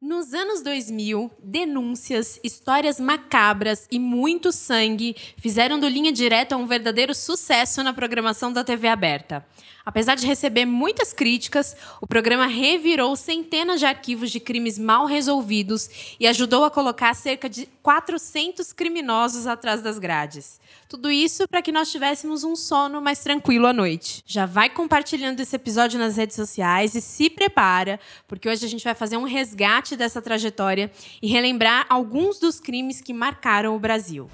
Nos 0.00 0.32
anos 0.32 0.62
2000, 0.62 1.28
denúncias, 1.42 2.38
histórias 2.44 3.00
macabras 3.00 3.88
e 3.90 3.98
muito 3.98 4.52
sangue 4.52 5.16
fizeram 5.36 5.80
do 5.80 5.88
Linha 5.88 6.12
Direta 6.12 6.56
um 6.56 6.68
verdadeiro 6.68 7.12
sucesso 7.12 7.82
na 7.82 7.92
programação 7.92 8.52
da 8.52 8.62
TV 8.62 8.86
aberta. 8.86 9.44
Apesar 9.88 10.16
de 10.16 10.26
receber 10.26 10.66
muitas 10.66 11.14
críticas, 11.14 11.74
o 11.98 12.06
programa 12.06 12.46
revirou 12.46 13.16
centenas 13.16 13.80
de 13.80 13.86
arquivos 13.86 14.30
de 14.30 14.38
crimes 14.38 14.78
mal 14.78 15.06
resolvidos 15.06 16.14
e 16.20 16.26
ajudou 16.26 16.62
a 16.64 16.70
colocar 16.70 17.14
cerca 17.14 17.48
de 17.48 17.66
400 17.82 18.70
criminosos 18.74 19.46
atrás 19.46 19.80
das 19.80 19.98
grades. 19.98 20.60
Tudo 20.90 21.10
isso 21.10 21.48
para 21.48 21.62
que 21.62 21.72
nós 21.72 21.90
tivéssemos 21.90 22.44
um 22.44 22.54
sono 22.54 23.00
mais 23.00 23.20
tranquilo 23.20 23.66
à 23.66 23.72
noite. 23.72 24.22
Já 24.26 24.44
vai 24.44 24.68
compartilhando 24.68 25.40
esse 25.40 25.56
episódio 25.56 25.98
nas 25.98 26.18
redes 26.18 26.36
sociais 26.36 26.94
e 26.94 27.00
se 27.00 27.30
prepara, 27.30 27.98
porque 28.26 28.46
hoje 28.46 28.66
a 28.66 28.68
gente 28.68 28.84
vai 28.84 28.94
fazer 28.94 29.16
um 29.16 29.24
resgate 29.24 29.87
dessa 29.96 30.22
trajetória 30.22 30.90
e 31.22 31.28
relembrar 31.28 31.86
alguns 31.88 32.38
dos 32.38 32.60
crimes 32.60 33.00
que 33.00 33.12
marcaram 33.12 33.74
o 33.74 33.78
Brasil. 33.78 34.28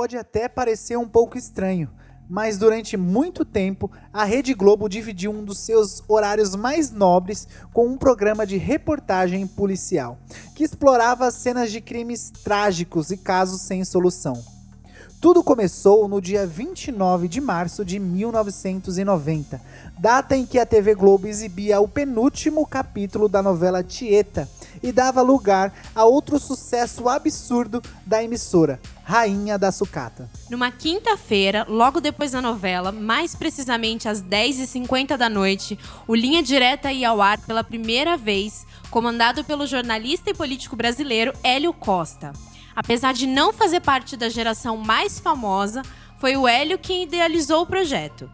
pode 0.00 0.16
até 0.16 0.48
parecer 0.48 0.96
um 0.96 1.06
pouco 1.06 1.36
estranho, 1.36 1.90
mas 2.30 2.56
durante 2.56 2.96
muito 2.96 3.44
tempo 3.44 3.90
a 4.12 4.22
Rede 4.22 4.54
Globo 4.54 4.88
dividiu 4.88 5.32
um 5.32 5.44
dos 5.44 5.58
seus 5.58 6.00
horários 6.06 6.54
mais 6.54 6.92
nobres 6.92 7.48
com 7.72 7.88
um 7.88 7.98
programa 7.98 8.46
de 8.46 8.56
reportagem 8.56 9.44
policial, 9.48 10.16
que 10.54 10.62
explorava 10.62 11.28
cenas 11.32 11.72
de 11.72 11.80
crimes 11.80 12.30
trágicos 12.30 13.10
e 13.10 13.16
casos 13.16 13.62
sem 13.62 13.84
solução. 13.84 14.40
Tudo 15.20 15.44
começou 15.44 16.08
no 16.08 16.18
dia 16.18 16.46
29 16.46 17.28
de 17.28 17.42
março 17.42 17.84
de 17.84 17.98
1990, 17.98 19.60
data 19.98 20.34
em 20.34 20.46
que 20.46 20.58
a 20.58 20.64
TV 20.64 20.94
Globo 20.94 21.26
exibia 21.26 21.78
o 21.78 21.86
penúltimo 21.86 22.64
capítulo 22.64 23.28
da 23.28 23.42
novela 23.42 23.82
Tieta 23.82 24.48
e 24.82 24.90
dava 24.92 25.20
lugar 25.20 25.74
a 25.94 26.04
outro 26.04 26.38
sucesso 26.38 27.06
absurdo 27.06 27.82
da 28.06 28.24
emissora, 28.24 28.80
Rainha 29.10 29.58
da 29.58 29.72
Sucata. 29.72 30.30
Numa 30.48 30.70
quinta-feira, 30.70 31.66
logo 31.68 32.00
depois 32.00 32.30
da 32.30 32.40
novela, 32.40 32.92
mais 32.92 33.34
precisamente 33.34 34.08
às 34.08 34.22
10h50 34.22 35.16
da 35.16 35.28
noite, 35.28 35.76
o 36.06 36.14
Linha 36.14 36.40
Direta 36.40 36.92
ia 36.92 37.08
ao 37.08 37.20
ar 37.20 37.38
pela 37.38 37.64
primeira 37.64 38.16
vez, 38.16 38.64
comandado 38.88 39.42
pelo 39.42 39.66
jornalista 39.66 40.30
e 40.30 40.34
político 40.34 40.76
brasileiro 40.76 41.32
Hélio 41.42 41.72
Costa. 41.72 42.32
Apesar 42.76 43.12
de 43.12 43.26
não 43.26 43.52
fazer 43.52 43.80
parte 43.80 44.16
da 44.16 44.28
geração 44.28 44.76
mais 44.76 45.18
famosa, 45.18 45.82
foi 46.20 46.36
o 46.36 46.46
Hélio 46.46 46.78
quem 46.78 47.02
idealizou 47.02 47.62
o 47.62 47.66
projeto. 47.66 48.30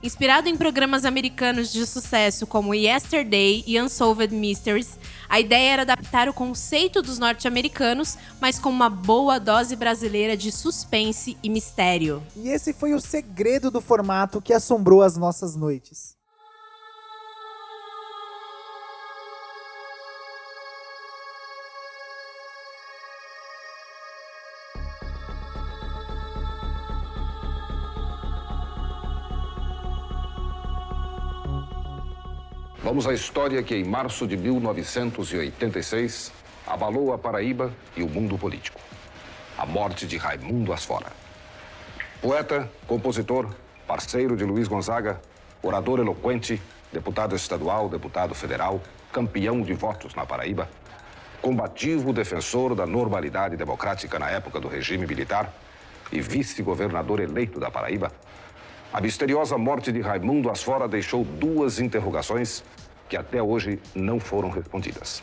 Inspirado 0.00 0.48
em 0.48 0.56
programas 0.56 1.04
americanos 1.04 1.72
de 1.72 1.84
sucesso 1.84 2.46
como 2.46 2.72
Yesterday 2.72 3.64
e 3.66 3.78
Unsolved 3.80 4.32
Mysteries, 4.32 4.96
a 5.30 5.38
ideia 5.38 5.74
era 5.74 5.82
adaptar 5.82 6.28
o 6.28 6.34
conceito 6.34 7.00
dos 7.00 7.20
norte-americanos, 7.20 8.18
mas 8.40 8.58
com 8.58 8.68
uma 8.68 8.90
boa 8.90 9.38
dose 9.38 9.76
brasileira 9.76 10.36
de 10.36 10.50
suspense 10.50 11.38
e 11.40 11.48
mistério. 11.48 12.20
E 12.34 12.48
esse 12.48 12.72
foi 12.72 12.94
o 12.94 13.00
segredo 13.00 13.70
do 13.70 13.80
formato 13.80 14.42
que 14.42 14.52
assombrou 14.52 15.02
as 15.02 15.16
nossas 15.16 15.54
noites. 15.54 16.19
Vamos 32.82 33.06
à 33.06 33.12
história 33.12 33.62
que, 33.62 33.74
em 33.74 33.84
março 33.84 34.26
de 34.26 34.38
1986, 34.38 36.32
abalou 36.66 37.12
a 37.12 37.18
Paraíba 37.18 37.70
e 37.94 38.02
o 38.02 38.08
mundo 38.08 38.38
político. 38.38 38.80
A 39.58 39.66
morte 39.66 40.06
de 40.06 40.16
Raimundo 40.16 40.72
Asfora. 40.72 41.12
Poeta, 42.22 42.70
compositor, 42.86 43.50
parceiro 43.86 44.34
de 44.34 44.44
Luiz 44.44 44.66
Gonzaga, 44.66 45.20
orador 45.62 45.98
eloquente, 45.98 46.58
deputado 46.90 47.36
estadual, 47.36 47.86
deputado 47.86 48.34
federal, 48.34 48.80
campeão 49.12 49.60
de 49.60 49.74
votos 49.74 50.14
na 50.14 50.24
Paraíba, 50.24 50.66
combativo 51.42 52.14
defensor 52.14 52.74
da 52.74 52.86
normalidade 52.86 53.58
democrática 53.58 54.18
na 54.18 54.30
época 54.30 54.58
do 54.58 54.68
regime 54.68 55.06
militar 55.06 55.52
e 56.10 56.22
vice-governador 56.22 57.20
eleito 57.20 57.60
da 57.60 57.70
Paraíba, 57.70 58.10
a 58.92 59.00
misteriosa 59.00 59.56
morte 59.56 59.92
de 59.92 60.00
Raimundo 60.00 60.50
Asfora 60.50 60.88
deixou 60.88 61.24
duas 61.24 61.78
interrogações 61.78 62.64
que 63.08 63.16
até 63.16 63.40
hoje 63.42 63.78
não 63.94 64.18
foram 64.18 64.50
respondidas. 64.50 65.22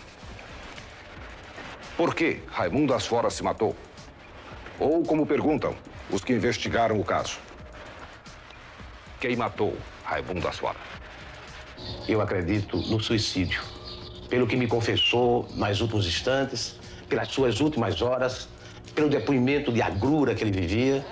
Por 1.98 2.16
que 2.16 2.40
Raimundo 2.48 2.94
Asfora 2.94 3.30
se 3.30 3.44
matou? 3.44 3.76
Ou, 4.80 5.04
como 5.04 5.26
perguntam 5.26 5.76
os 6.10 6.24
que 6.24 6.32
investigaram 6.32 7.00
o 7.00 7.04
caso, 7.04 7.40
quem 9.20 9.36
matou 9.36 9.76
Raimundo 10.04 10.48
Asfora? 10.48 10.78
Eu 12.08 12.22
acredito 12.22 12.78
no 12.78 13.00
suicídio. 13.00 13.62
Pelo 14.30 14.48
que 14.48 14.56
me 14.56 14.68
confessou 14.68 15.48
nas 15.56 15.82
últimos 15.82 16.06
instantes, 16.06 16.80
pelas 17.10 17.30
suas 17.30 17.60
últimas 17.60 18.02
horas, 18.02 18.48
pelo 18.94 19.10
depoimento 19.10 19.72
de 19.72 19.82
agrura 19.82 20.36
que 20.36 20.44
ele 20.44 20.52
vivia. 20.52 21.06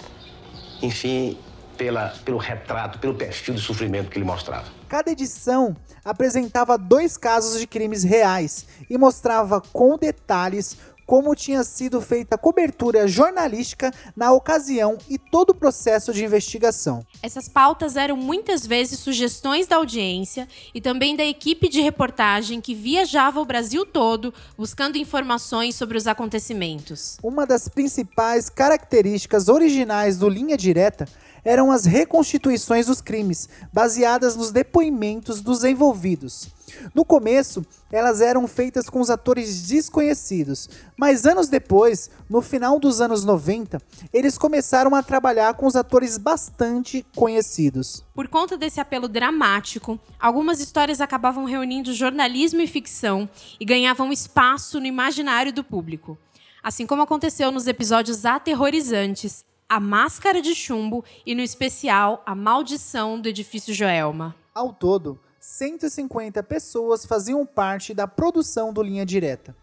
Enfim, 0.82 1.38
pela, 1.78 2.10
pelo 2.24 2.38
retrato, 2.38 3.00
pelo 3.00 3.16
perfil 3.16 3.56
de 3.56 3.62
sofrimento 3.62 4.10
que 4.10 4.18
ele 4.18 4.26
mostrava. 4.26 4.66
Cada 4.88 5.12
edição 5.12 5.76
apresentava 6.04 6.78
dois 6.78 7.18
casos 7.18 7.60
de 7.60 7.68
crimes 7.68 8.04
reais 8.04 8.66
e 8.90 8.98
mostrava 8.98 9.62
com 9.62 9.98
detalhes 9.98 10.78
como 11.06 11.36
tinha 11.36 11.64
sido 11.64 12.02
feita 12.02 12.36
a 12.36 12.38
cobertura 12.38 13.08
jornalística 13.08 13.94
na 14.16 14.32
ocasião 14.32 14.98
e 15.10 15.18
todo 15.18 15.52
o 15.52 15.56
processo 15.56 16.12
de 16.12 16.24
investigação. 16.24 17.06
Essas 17.22 17.48
pautas 17.48 17.96
eram 17.96 18.18
muitas 18.18 18.66
vezes 18.66 19.00
sugestões 19.00 19.68
da 19.68 19.76
audiência 19.76 20.48
e 20.74 20.82
também 20.82 21.16
da 21.16 21.24
equipe 21.24 21.70
de 21.70 21.82
reportagem 21.82 22.60
que 22.60 22.74
viajava 22.74 23.40
o 23.40 23.46
Brasil 23.46 23.86
todo 23.86 24.34
buscando 24.58 24.98
informações 24.98 25.76
sobre 25.76 25.98
os 25.98 26.08
acontecimentos. 26.08 27.18
Uma 27.22 27.46
das 27.46 27.68
principais 27.68 28.50
características 28.50 29.48
originais 29.48 30.18
do 30.18 30.28
Linha 30.28 30.58
Direta 30.58 31.08
eram 31.46 31.72
as 31.72 31.86
reconstituições 31.86 32.88
dos 32.88 33.00
crimes, 33.00 33.48
baseadas 33.72 34.36
nos 34.36 34.52
depoimentos 34.52 35.42
dos 35.42 35.64
envolvidos. 35.64 36.50
No 36.94 37.06
começo, 37.06 37.64
elas 37.92 38.20
eram 38.20 38.48
feitas 38.48 38.90
com 38.90 39.00
os 39.00 39.10
atores 39.10 39.62
desconhecidos, 39.68 40.68
mas 40.98 41.26
anos 41.26 41.48
depois, 41.48 42.10
no 42.28 42.42
final 42.42 42.80
dos 42.80 43.00
anos 43.00 43.24
90, 43.24 43.80
eles 44.12 44.38
começaram 44.38 44.96
a 44.96 45.04
trabalhar 45.04 45.54
com 45.54 45.68
os 45.68 45.76
atores 45.76 46.18
bastante 46.18 47.06
conhecidos. 47.16 48.04
Por 48.14 48.28
conta 48.28 48.58
desse 48.58 48.82
apelo 48.82 49.08
dramático, 49.08 50.00
algumas 50.20 50.60
histórias 50.60 51.00
acabavam 51.00 51.46
reunindo 51.46 51.94
jornalismo 51.94 52.62
e 52.62 52.68
ficção 52.68 53.30
e 53.60 53.64
ganhavam 53.64 54.12
espaço 54.12 54.80
no 54.80 54.88
imaginário 54.88 55.54
do 55.54 55.64
público. 55.64 56.18
Assim 56.64 56.88
como 56.88 57.04
aconteceu 57.04 57.52
nos 57.52 57.68
episódios 57.68 58.26
aterrorizantes 58.26 59.46
a 59.68 59.80
Máscara 59.80 60.42
de 60.42 60.54
Chumbo 60.54 61.04
e, 61.26 61.34
no 61.34 61.42
especial, 61.42 62.22
A 62.26 62.36
Maldição 62.36 63.20
do 63.20 63.28
Edifício 63.28 63.74
Joelma. 63.74 64.36
Ao 64.54 64.72
todo, 64.72 65.20
150 65.40 66.42
pessoas 66.44 67.06
faziam 67.06 67.46
parte 67.46 67.94
da 67.94 68.08
produção 68.08 68.72
do 68.72 68.84
Linha 68.84 69.06
Direta. 69.06 69.56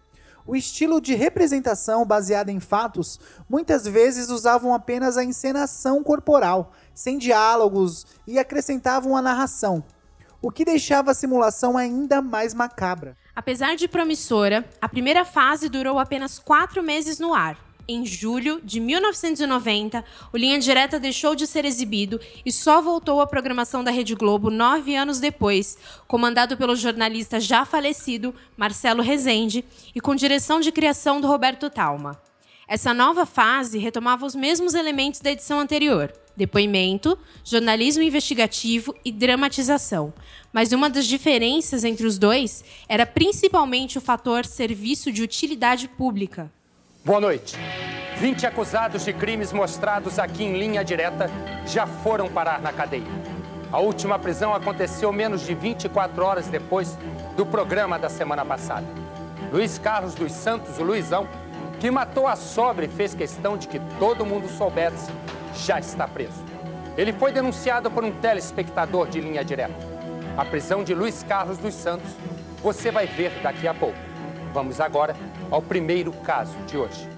O 0.44 0.56
estilo 0.56 1.00
de 1.00 1.14
representação 1.14 2.04
baseado 2.04 2.48
em 2.48 2.58
fatos 2.58 3.20
muitas 3.48 3.86
vezes 3.86 4.28
usavam 4.28 4.74
apenas 4.74 5.16
a 5.16 5.22
encenação 5.22 6.02
corporal, 6.02 6.72
sem 6.92 7.16
diálogos 7.16 8.04
e 8.26 8.40
acrescentavam 8.40 9.16
a 9.16 9.22
narração, 9.22 9.84
o 10.42 10.50
que 10.50 10.64
deixava 10.64 11.12
a 11.12 11.14
simulação 11.14 11.78
ainda 11.78 12.20
mais 12.20 12.54
macabra. 12.54 13.16
Apesar 13.36 13.76
de 13.76 13.86
promissora, 13.86 14.68
a 14.80 14.88
primeira 14.88 15.24
fase 15.24 15.68
durou 15.68 16.00
apenas 16.00 16.40
quatro 16.40 16.82
meses 16.82 17.20
no 17.20 17.32
ar 17.32 17.56
em 17.88 18.06
julho 18.06 18.60
de 18.62 18.80
1990, 18.80 20.04
o 20.32 20.36
Linha 20.36 20.58
Direta 20.58 20.98
deixou 21.00 21.34
de 21.34 21.46
ser 21.46 21.64
exibido 21.64 22.20
e 22.44 22.52
só 22.52 22.80
voltou 22.80 23.20
à 23.20 23.26
programação 23.26 23.82
da 23.82 23.90
Rede 23.90 24.14
Globo 24.14 24.50
nove 24.50 24.94
anos 24.94 25.18
depois, 25.20 25.76
comandado 26.06 26.56
pelo 26.56 26.76
jornalista 26.76 27.40
já 27.40 27.64
falecido 27.64 28.34
Marcelo 28.56 29.02
Rezende 29.02 29.64
e 29.94 30.00
com 30.00 30.14
direção 30.14 30.60
de 30.60 30.72
criação 30.72 31.20
do 31.20 31.26
Roberto 31.26 31.68
Talma. 31.68 32.20
Essa 32.68 32.94
nova 32.94 33.26
fase 33.26 33.78
retomava 33.78 34.24
os 34.24 34.34
mesmos 34.34 34.72
elementos 34.72 35.20
da 35.20 35.30
edição 35.30 35.60
anterior: 35.60 36.12
depoimento, 36.36 37.18
jornalismo 37.44 38.02
investigativo 38.02 38.94
e 39.04 39.12
dramatização. 39.12 40.14
Mas 40.52 40.72
uma 40.72 40.88
das 40.88 41.06
diferenças 41.06 41.84
entre 41.84 42.06
os 42.06 42.18
dois 42.18 42.64
era 42.88 43.04
principalmente 43.04 43.98
o 43.98 44.00
fator 44.00 44.46
serviço 44.46 45.12
de 45.12 45.22
utilidade 45.22 45.88
pública. 45.88 46.50
Boa 47.04 47.20
noite. 47.20 47.58
20 48.18 48.46
acusados 48.46 49.04
de 49.04 49.12
crimes 49.12 49.52
mostrados 49.52 50.20
aqui 50.20 50.44
em 50.44 50.56
linha 50.56 50.84
direta 50.84 51.28
já 51.66 51.84
foram 51.84 52.28
parar 52.28 52.60
na 52.60 52.72
cadeia. 52.72 53.02
A 53.72 53.80
última 53.80 54.20
prisão 54.20 54.54
aconteceu 54.54 55.12
menos 55.12 55.40
de 55.44 55.52
24 55.52 56.24
horas 56.24 56.46
depois 56.46 56.96
do 57.36 57.44
programa 57.44 57.98
da 57.98 58.08
semana 58.08 58.44
passada. 58.44 58.86
Luiz 59.50 59.78
Carlos 59.78 60.14
dos 60.14 60.30
Santos, 60.30 60.78
o 60.78 60.84
Luizão, 60.84 61.26
que 61.80 61.90
matou 61.90 62.28
a 62.28 62.36
sobra 62.36 62.84
e 62.84 62.88
fez 62.88 63.16
questão 63.16 63.58
de 63.58 63.66
que 63.66 63.80
todo 63.98 64.24
mundo 64.24 64.48
soubesse, 64.48 65.10
já 65.56 65.80
está 65.80 66.06
preso. 66.06 66.44
Ele 66.96 67.12
foi 67.12 67.32
denunciado 67.32 67.90
por 67.90 68.04
um 68.04 68.12
telespectador 68.12 69.08
de 69.08 69.20
linha 69.20 69.44
direta. 69.44 69.74
A 70.36 70.44
prisão 70.44 70.84
de 70.84 70.94
Luiz 70.94 71.24
Carlos 71.24 71.58
dos 71.58 71.74
Santos 71.74 72.12
você 72.62 72.92
vai 72.92 73.08
ver 73.08 73.32
daqui 73.42 73.66
a 73.66 73.74
pouco. 73.74 74.11
Vamos 74.52 74.80
agora 74.80 75.16
ao 75.50 75.62
primeiro 75.62 76.12
caso 76.12 76.54
de 76.66 76.76
hoje. 76.76 77.08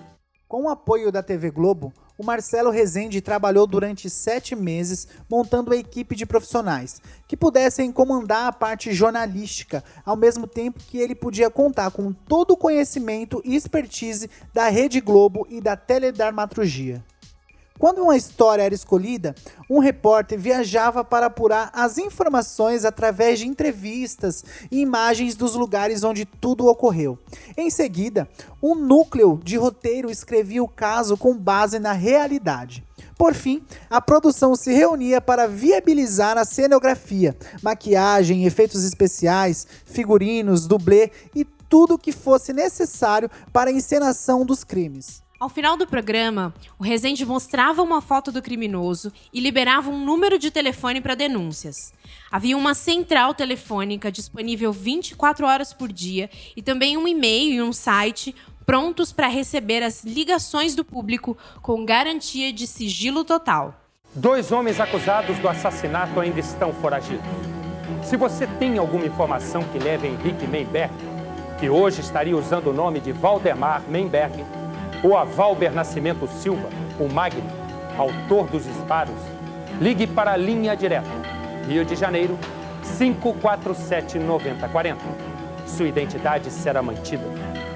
Com 0.46 0.64
o 0.64 0.68
apoio 0.68 1.10
da 1.10 1.20
TV 1.20 1.50
Globo, 1.50 1.92
o 2.16 2.24
Marcelo 2.24 2.70
Rezende 2.70 3.20
trabalhou 3.20 3.66
durante 3.66 4.08
sete 4.08 4.54
meses 4.54 5.08
montando 5.28 5.72
a 5.72 5.76
equipe 5.76 6.14
de 6.14 6.24
profissionais 6.24 7.02
que 7.26 7.36
pudessem 7.36 7.90
comandar 7.90 8.46
a 8.46 8.52
parte 8.52 8.92
jornalística, 8.92 9.82
ao 10.04 10.14
mesmo 10.14 10.46
tempo 10.46 10.78
que 10.78 10.98
ele 10.98 11.14
podia 11.14 11.50
contar 11.50 11.90
com 11.90 12.12
todo 12.12 12.52
o 12.52 12.56
conhecimento 12.56 13.42
e 13.44 13.56
expertise 13.56 14.30
da 14.52 14.68
Rede 14.68 15.00
Globo 15.00 15.44
e 15.50 15.60
da 15.60 15.76
teledramaturgia. 15.76 17.02
Quando 17.76 18.02
uma 18.02 18.16
história 18.16 18.62
era 18.62 18.74
escolhida, 18.74 19.34
um 19.68 19.80
repórter 19.80 20.38
viajava 20.38 21.04
para 21.04 21.26
apurar 21.26 21.72
as 21.74 21.98
informações 21.98 22.84
através 22.84 23.40
de 23.40 23.48
entrevistas 23.48 24.44
e 24.70 24.80
imagens 24.80 25.34
dos 25.34 25.56
lugares 25.56 26.04
onde 26.04 26.24
tudo 26.24 26.68
ocorreu. 26.68 27.18
Em 27.56 27.68
seguida, 27.68 28.28
um 28.62 28.76
núcleo 28.76 29.40
de 29.42 29.56
roteiro 29.56 30.08
escrevia 30.08 30.62
o 30.62 30.68
caso 30.68 31.16
com 31.16 31.36
base 31.36 31.80
na 31.80 31.90
realidade. 31.90 32.84
Por 33.18 33.34
fim, 33.34 33.60
a 33.90 34.00
produção 34.00 34.54
se 34.54 34.72
reunia 34.72 35.20
para 35.20 35.48
viabilizar 35.48 36.38
a 36.38 36.44
cenografia, 36.44 37.36
maquiagem, 37.60 38.44
efeitos 38.44 38.84
especiais, 38.84 39.66
figurinos, 39.84 40.68
dublê 40.68 41.10
e 41.34 41.44
tudo 41.44 41.94
o 41.94 41.98
que 41.98 42.12
fosse 42.12 42.52
necessário 42.52 43.28
para 43.52 43.70
a 43.70 43.72
encenação 43.72 44.46
dos 44.46 44.62
crimes. 44.62 45.23
Ao 45.38 45.48
final 45.48 45.76
do 45.76 45.86
programa, 45.86 46.54
o 46.78 46.84
Rezende 46.84 47.26
mostrava 47.26 47.82
uma 47.82 48.00
foto 48.00 48.30
do 48.30 48.40
criminoso 48.40 49.12
e 49.32 49.40
liberava 49.40 49.90
um 49.90 50.04
número 50.04 50.38
de 50.38 50.48
telefone 50.48 51.00
para 51.00 51.16
denúncias. 51.16 51.92
Havia 52.30 52.56
uma 52.56 52.72
central 52.72 53.34
telefônica 53.34 54.12
disponível 54.12 54.72
24 54.72 55.44
horas 55.44 55.72
por 55.72 55.92
dia 55.92 56.30
e 56.56 56.62
também 56.62 56.96
um 56.96 57.08
e-mail 57.08 57.52
e 57.52 57.62
um 57.62 57.72
site 57.72 58.34
prontos 58.64 59.12
para 59.12 59.26
receber 59.26 59.82
as 59.82 60.04
ligações 60.04 60.76
do 60.76 60.84
público 60.84 61.36
com 61.60 61.84
garantia 61.84 62.52
de 62.52 62.66
sigilo 62.66 63.24
total. 63.24 63.74
Dois 64.14 64.52
homens 64.52 64.78
acusados 64.78 65.36
do 65.38 65.48
assassinato 65.48 66.20
ainda 66.20 66.38
estão 66.38 66.72
foragidos. 66.72 67.26
Se 68.04 68.16
você 68.16 68.46
tem 68.46 68.78
alguma 68.78 69.04
informação 69.04 69.64
que 69.64 69.78
leve 69.80 70.06
Henrique 70.06 70.46
Menberg, 70.46 70.94
que 71.58 71.68
hoje 71.68 72.00
estaria 72.00 72.36
usando 72.36 72.68
o 72.68 72.72
nome 72.72 73.00
de 73.00 73.10
Valdemar 73.10 73.82
Menberg, 73.88 74.44
ou 75.04 75.14
a 75.16 75.22
Valber 75.22 75.70
Nascimento 75.70 76.26
Silva, 76.26 76.70
o 76.98 77.06
Magno, 77.06 77.44
autor 77.98 78.46
dos 78.46 78.64
disparos, 78.64 79.14
ligue 79.78 80.06
para 80.06 80.32
a 80.32 80.36
linha 80.36 80.74
direta. 80.74 81.10
Rio 81.68 81.84
de 81.84 81.94
Janeiro, 81.94 82.38
547 82.98 84.18
9040. 84.18 85.00
Sua 85.66 85.86
identidade 85.86 86.50
será 86.50 86.82
mantida 86.82 87.24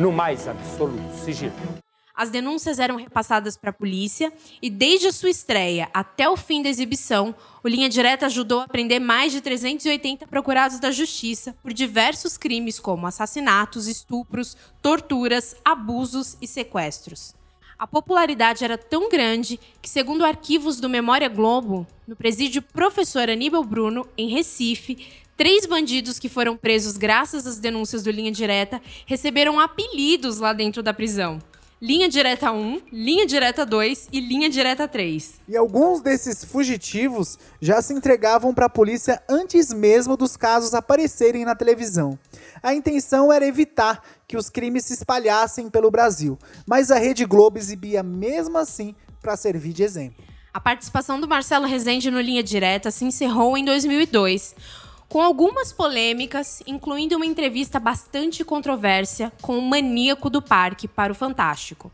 no 0.00 0.10
mais 0.10 0.48
absoluto 0.48 1.12
sigilo. 1.14 1.77
As 2.18 2.30
denúncias 2.30 2.80
eram 2.80 2.96
repassadas 2.96 3.56
para 3.56 3.70
a 3.70 3.72
polícia 3.72 4.32
e, 4.60 4.68
desde 4.68 5.06
a 5.06 5.12
sua 5.12 5.30
estreia 5.30 5.88
até 5.94 6.28
o 6.28 6.36
fim 6.36 6.60
da 6.60 6.68
exibição, 6.68 7.32
o 7.62 7.68
Linha 7.68 7.88
Direta 7.88 8.26
ajudou 8.26 8.58
a 8.58 8.66
prender 8.66 9.00
mais 9.00 9.30
de 9.30 9.40
380 9.40 10.26
procurados 10.26 10.80
da 10.80 10.90
justiça 10.90 11.54
por 11.62 11.72
diversos 11.72 12.36
crimes 12.36 12.80
como 12.80 13.06
assassinatos, 13.06 13.86
estupros, 13.86 14.56
torturas, 14.82 15.54
abusos 15.64 16.36
e 16.42 16.48
sequestros. 16.48 17.36
A 17.78 17.86
popularidade 17.86 18.64
era 18.64 18.76
tão 18.76 19.08
grande 19.08 19.60
que, 19.80 19.88
segundo 19.88 20.24
arquivos 20.24 20.80
do 20.80 20.88
Memória 20.88 21.28
Globo, 21.28 21.86
no 22.04 22.16
presídio 22.16 22.62
Professor 22.62 23.30
Aníbal 23.30 23.62
Bruno, 23.62 24.04
em 24.18 24.28
Recife, 24.28 25.06
três 25.36 25.66
bandidos 25.66 26.18
que 26.18 26.28
foram 26.28 26.56
presos 26.56 26.96
graças 26.96 27.46
às 27.46 27.60
denúncias 27.60 28.02
do 28.02 28.10
Linha 28.10 28.32
Direta 28.32 28.82
receberam 29.06 29.60
apelidos 29.60 30.38
lá 30.40 30.52
dentro 30.52 30.82
da 30.82 30.92
prisão 30.92 31.38
linha 31.80 32.08
direta 32.08 32.50
1, 32.50 32.82
linha 32.92 33.26
direta 33.26 33.64
2 33.64 34.08
e 34.12 34.20
linha 34.20 34.50
direta 34.50 34.88
3. 34.88 35.34
E 35.48 35.56
alguns 35.56 36.00
desses 36.00 36.44
fugitivos 36.44 37.38
já 37.60 37.80
se 37.80 37.94
entregavam 37.94 38.52
para 38.52 38.66
a 38.66 38.70
polícia 38.70 39.22
antes 39.28 39.72
mesmo 39.72 40.16
dos 40.16 40.36
casos 40.36 40.74
aparecerem 40.74 41.44
na 41.44 41.54
televisão. 41.54 42.18
A 42.62 42.74
intenção 42.74 43.32
era 43.32 43.46
evitar 43.46 44.02
que 44.26 44.36
os 44.36 44.50
crimes 44.50 44.84
se 44.84 44.94
espalhassem 44.94 45.70
pelo 45.70 45.90
Brasil, 45.90 46.36
mas 46.66 46.90
a 46.90 46.98
Rede 46.98 47.24
Globo 47.24 47.58
exibia 47.58 48.02
mesmo 48.02 48.58
assim 48.58 48.94
para 49.20 49.36
servir 49.36 49.72
de 49.72 49.84
exemplo. 49.84 50.24
A 50.52 50.60
participação 50.60 51.20
do 51.20 51.28
Marcelo 51.28 51.66
Rezende 51.66 52.10
no 52.10 52.20
Linha 52.20 52.42
Direta 52.42 52.90
se 52.90 53.04
encerrou 53.04 53.56
em 53.56 53.64
2002 53.64 54.56
com 55.08 55.22
algumas 55.22 55.72
polêmicas, 55.72 56.62
incluindo 56.66 57.16
uma 57.16 57.24
entrevista 57.24 57.80
bastante 57.80 58.44
controvérsia 58.44 59.32
com 59.40 59.58
o 59.58 59.62
maníaco 59.62 60.28
do 60.28 60.42
parque 60.42 60.86
para 60.86 61.12
o 61.12 61.14
Fantástico. 61.14 61.90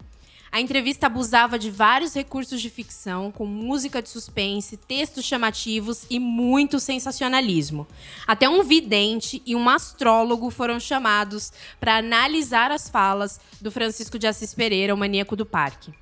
A 0.51 0.61
entrevista 0.61 1.07
abusava 1.07 1.59
de 1.59 1.69
vários 1.69 2.15
recursos 2.15 2.61
de 2.61 2.71
ficção, 2.71 3.33
com 3.33 3.45
música 3.45 4.01
de 4.01 4.09
suspense, 4.09 4.77
textos 4.77 5.25
chamativos 5.25 6.07
e 6.09 6.21
muito 6.21 6.79
sensacionalismo. 6.79 7.89
Até 8.25 8.49
um 8.49 8.63
vidente 8.63 9.43
e 9.45 9.57
um 9.57 9.69
astrólogo 9.69 10.51
foram 10.51 10.79
chamados 10.79 11.53
para 11.81 11.97
analisar 11.97 12.71
as 12.71 12.89
falas 12.89 13.41
do 13.61 13.71
Francisco 13.73 14.17
de 14.17 14.29
Assis 14.29 14.55
Pereira, 14.55 14.95
o 14.95 14.97
maníaco 14.97 15.35
do 15.35 15.45
parque. 15.45 15.93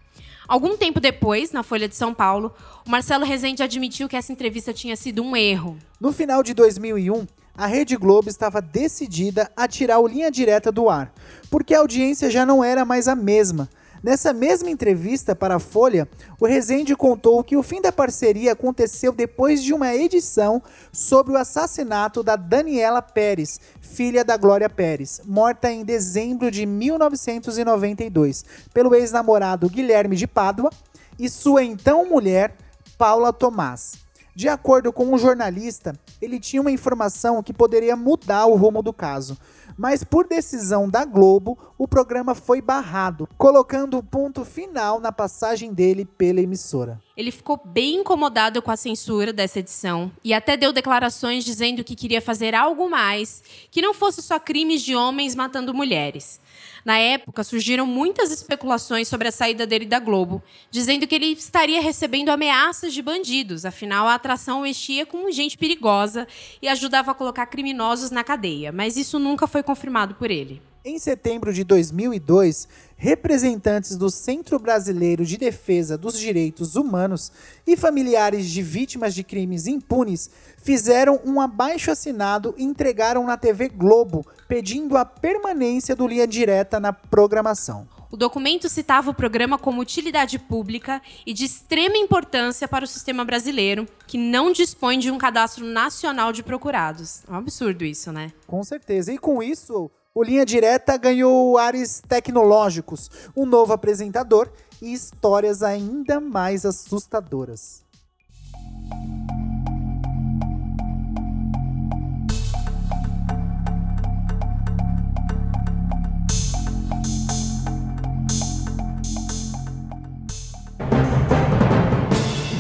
Algum 0.48 0.76
tempo 0.76 1.00
depois, 1.00 1.52
na 1.52 1.62
Folha 1.62 1.88
de 1.88 1.96
São 1.96 2.12
Paulo, 2.12 2.52
o 2.86 2.90
Marcelo 2.90 3.24
Rezende 3.24 3.62
admitiu 3.62 4.08
que 4.08 4.16
essa 4.16 4.32
entrevista 4.32 4.72
tinha 4.72 4.96
sido 4.96 5.22
um 5.22 5.36
erro. 5.36 5.78
No 6.00 6.12
final 6.12 6.42
de 6.42 6.52
2001, 6.52 7.26
a 7.54 7.66
Rede 7.66 7.96
Globo 7.96 8.28
estava 8.28 8.60
decidida 8.60 9.50
a 9.56 9.68
tirar 9.68 9.98
o 9.98 10.06
linha 10.06 10.30
direta 10.30 10.72
do 10.72 10.88
ar, 10.88 11.12
porque 11.50 11.74
a 11.74 11.78
audiência 11.78 12.30
já 12.30 12.46
não 12.46 12.64
era 12.64 12.84
mais 12.84 13.08
a 13.08 13.14
mesma. 13.14 13.68
Nessa 14.02 14.32
mesma 14.32 14.68
entrevista 14.68 15.32
para 15.32 15.54
a 15.54 15.60
Folha, 15.60 16.08
o 16.40 16.44
Rezende 16.44 16.96
contou 16.96 17.44
que 17.44 17.56
o 17.56 17.62
fim 17.62 17.80
da 17.80 17.92
parceria 17.92 18.50
aconteceu 18.50 19.12
depois 19.12 19.62
de 19.62 19.72
uma 19.72 19.94
edição 19.94 20.60
sobre 20.90 21.34
o 21.34 21.36
assassinato 21.36 22.20
da 22.20 22.34
Daniela 22.34 23.00
Pérez, 23.00 23.60
filha 23.80 24.24
da 24.24 24.36
Glória 24.36 24.68
Pérez, 24.68 25.20
morta 25.24 25.70
em 25.70 25.84
dezembro 25.84 26.50
de 26.50 26.66
1992 26.66 28.44
pelo 28.74 28.92
ex-namorado 28.92 29.70
Guilherme 29.70 30.16
de 30.16 30.26
Pádua 30.26 30.70
e 31.16 31.28
sua 31.28 31.62
então 31.62 32.04
mulher 32.04 32.56
Paula 32.98 33.32
Tomás. 33.32 34.02
De 34.34 34.48
acordo 34.48 34.92
com 34.92 35.04
um 35.12 35.18
jornalista, 35.18 35.94
ele 36.20 36.40
tinha 36.40 36.60
uma 36.60 36.70
informação 36.72 37.40
que 37.40 37.52
poderia 37.52 37.94
mudar 37.94 38.46
o 38.46 38.56
rumo 38.56 38.82
do 38.82 38.92
caso 38.92 39.38
mas 39.76 40.04
por 40.04 40.26
decisão 40.26 40.88
da 40.88 41.04
Globo, 41.04 41.58
o 41.78 41.88
programa 41.88 42.34
foi 42.34 42.60
barrado, 42.60 43.28
colocando 43.36 43.98
o 43.98 44.02
ponto 44.02 44.44
final 44.44 45.00
na 45.00 45.10
passagem 45.10 45.72
dele 45.72 46.04
pela 46.04 46.40
emissora. 46.40 47.00
Ele 47.16 47.30
ficou 47.30 47.60
bem 47.64 47.96
incomodado 47.96 48.62
com 48.62 48.70
a 48.70 48.76
censura 48.76 49.32
dessa 49.32 49.58
edição 49.58 50.10
e 50.24 50.32
até 50.32 50.56
deu 50.56 50.72
declarações 50.72 51.44
dizendo 51.44 51.84
que 51.84 51.96
queria 51.96 52.20
fazer 52.20 52.54
algo 52.54 52.88
mais, 52.88 53.42
que 53.70 53.82
não 53.82 53.92
fosse 53.92 54.22
só 54.22 54.38
crimes 54.38 54.82
de 54.82 54.94
homens 54.94 55.34
matando 55.34 55.74
mulheres. 55.74 56.40
Na 56.84 56.98
época, 56.98 57.44
surgiram 57.44 57.86
muitas 57.86 58.32
especulações 58.32 59.08
sobre 59.08 59.28
a 59.28 59.32
saída 59.32 59.66
dele 59.66 59.86
da 59.86 59.98
Globo, 59.98 60.42
dizendo 60.70 61.06
que 61.06 61.14
ele 61.14 61.26
estaria 61.26 61.80
recebendo 61.80 62.30
ameaças 62.30 62.92
de 62.92 63.00
bandidos, 63.00 63.64
afinal, 63.64 64.08
a 64.08 64.14
atração 64.14 64.62
mexia 64.62 65.06
com 65.06 65.30
gente 65.30 65.56
perigosa 65.56 66.26
e 66.60 66.68
ajudava 66.68 67.12
a 67.12 67.14
colocar 67.14 67.46
criminosos 67.46 68.10
na 68.10 68.24
cadeia, 68.24 68.72
mas 68.72 68.96
isso 68.96 69.18
nunca 69.18 69.46
foi 69.46 69.62
confirmado 69.62 70.14
por 70.14 70.30
ele. 70.30 70.60
Em 70.84 70.98
setembro 70.98 71.52
de 71.52 71.62
2002, 71.62 72.66
representantes 72.96 73.94
do 73.96 74.10
Centro 74.10 74.58
Brasileiro 74.58 75.24
de 75.24 75.36
Defesa 75.36 75.96
dos 75.96 76.18
Direitos 76.18 76.74
Humanos 76.74 77.30
e 77.64 77.76
familiares 77.76 78.50
de 78.50 78.62
vítimas 78.62 79.14
de 79.14 79.22
crimes 79.22 79.68
impunes 79.68 80.28
fizeram 80.58 81.20
um 81.24 81.40
abaixo-assinado 81.40 82.52
e 82.58 82.64
entregaram 82.64 83.24
na 83.24 83.36
TV 83.36 83.68
Globo, 83.68 84.26
pedindo 84.48 84.96
a 84.96 85.04
permanência 85.04 85.94
do 85.94 86.04
Linha 86.04 86.26
Direta 86.26 86.80
na 86.80 86.92
programação. 86.92 87.86
O 88.10 88.16
documento 88.16 88.68
citava 88.68 89.08
o 89.08 89.14
programa 89.14 89.56
como 89.56 89.80
utilidade 89.80 90.36
pública 90.36 91.00
e 91.24 91.32
de 91.32 91.44
extrema 91.44 91.96
importância 91.96 92.66
para 92.66 92.84
o 92.84 92.88
sistema 92.88 93.24
brasileiro, 93.24 93.86
que 94.08 94.18
não 94.18 94.50
dispõe 94.50 94.98
de 94.98 95.12
um 95.12 95.16
cadastro 95.16 95.64
nacional 95.64 96.32
de 96.32 96.42
procurados. 96.42 97.22
É 97.28 97.30
um 97.30 97.36
absurdo 97.36 97.84
isso, 97.84 98.10
né? 98.10 98.32
Com 98.48 98.64
certeza. 98.64 99.12
E 99.12 99.16
com 99.16 99.40
isso, 99.40 99.88
o 100.14 100.22
Linha 100.22 100.44
Direta 100.44 100.96
ganhou 100.98 101.56
ares 101.56 102.02
tecnológicos, 102.06 103.10
um 103.34 103.46
novo 103.46 103.72
apresentador 103.72 104.50
e 104.80 104.92
histórias 104.92 105.62
ainda 105.62 106.20
mais 106.20 106.66
assustadoras. 106.66 107.82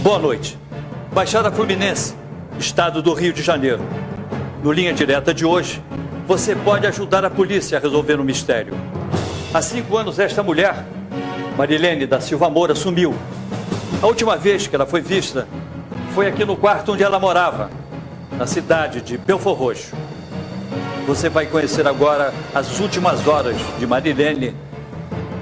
Boa 0.02 0.18
noite. 0.18 0.58
Baixada 1.12 1.52
Fluminense, 1.52 2.14
Estado 2.58 3.02
do 3.02 3.12
Rio 3.12 3.32
de 3.32 3.42
Janeiro. 3.42 3.80
No 4.62 4.72
Linha 4.72 4.94
Direta 4.94 5.34
de 5.34 5.44
hoje, 5.44 5.82
você 6.32 6.56
pode 6.56 6.86
ajudar 6.86 7.22
a 7.26 7.28
polícia 7.28 7.76
a 7.76 7.80
resolver 7.80 8.18
um 8.18 8.24
mistério. 8.24 8.72
Há 9.52 9.60
cinco 9.60 9.98
anos, 9.98 10.18
esta 10.18 10.42
mulher, 10.42 10.86
Marilene 11.58 12.06
da 12.06 12.22
Silva 12.22 12.48
Moura, 12.48 12.74
sumiu. 12.74 13.14
A 14.00 14.06
última 14.06 14.34
vez 14.34 14.66
que 14.66 14.74
ela 14.74 14.86
foi 14.86 15.02
vista 15.02 15.46
foi 16.14 16.26
aqui 16.26 16.42
no 16.42 16.56
quarto 16.56 16.92
onde 16.92 17.02
ela 17.02 17.20
morava, 17.20 17.70
na 18.38 18.46
cidade 18.46 19.02
de 19.02 19.18
Belfor 19.18 19.52
Roxo. 19.52 19.94
Você 21.06 21.28
vai 21.28 21.44
conhecer 21.44 21.86
agora 21.86 22.32
as 22.54 22.80
últimas 22.80 23.28
horas 23.28 23.58
de 23.78 23.86
Marilene 23.86 24.56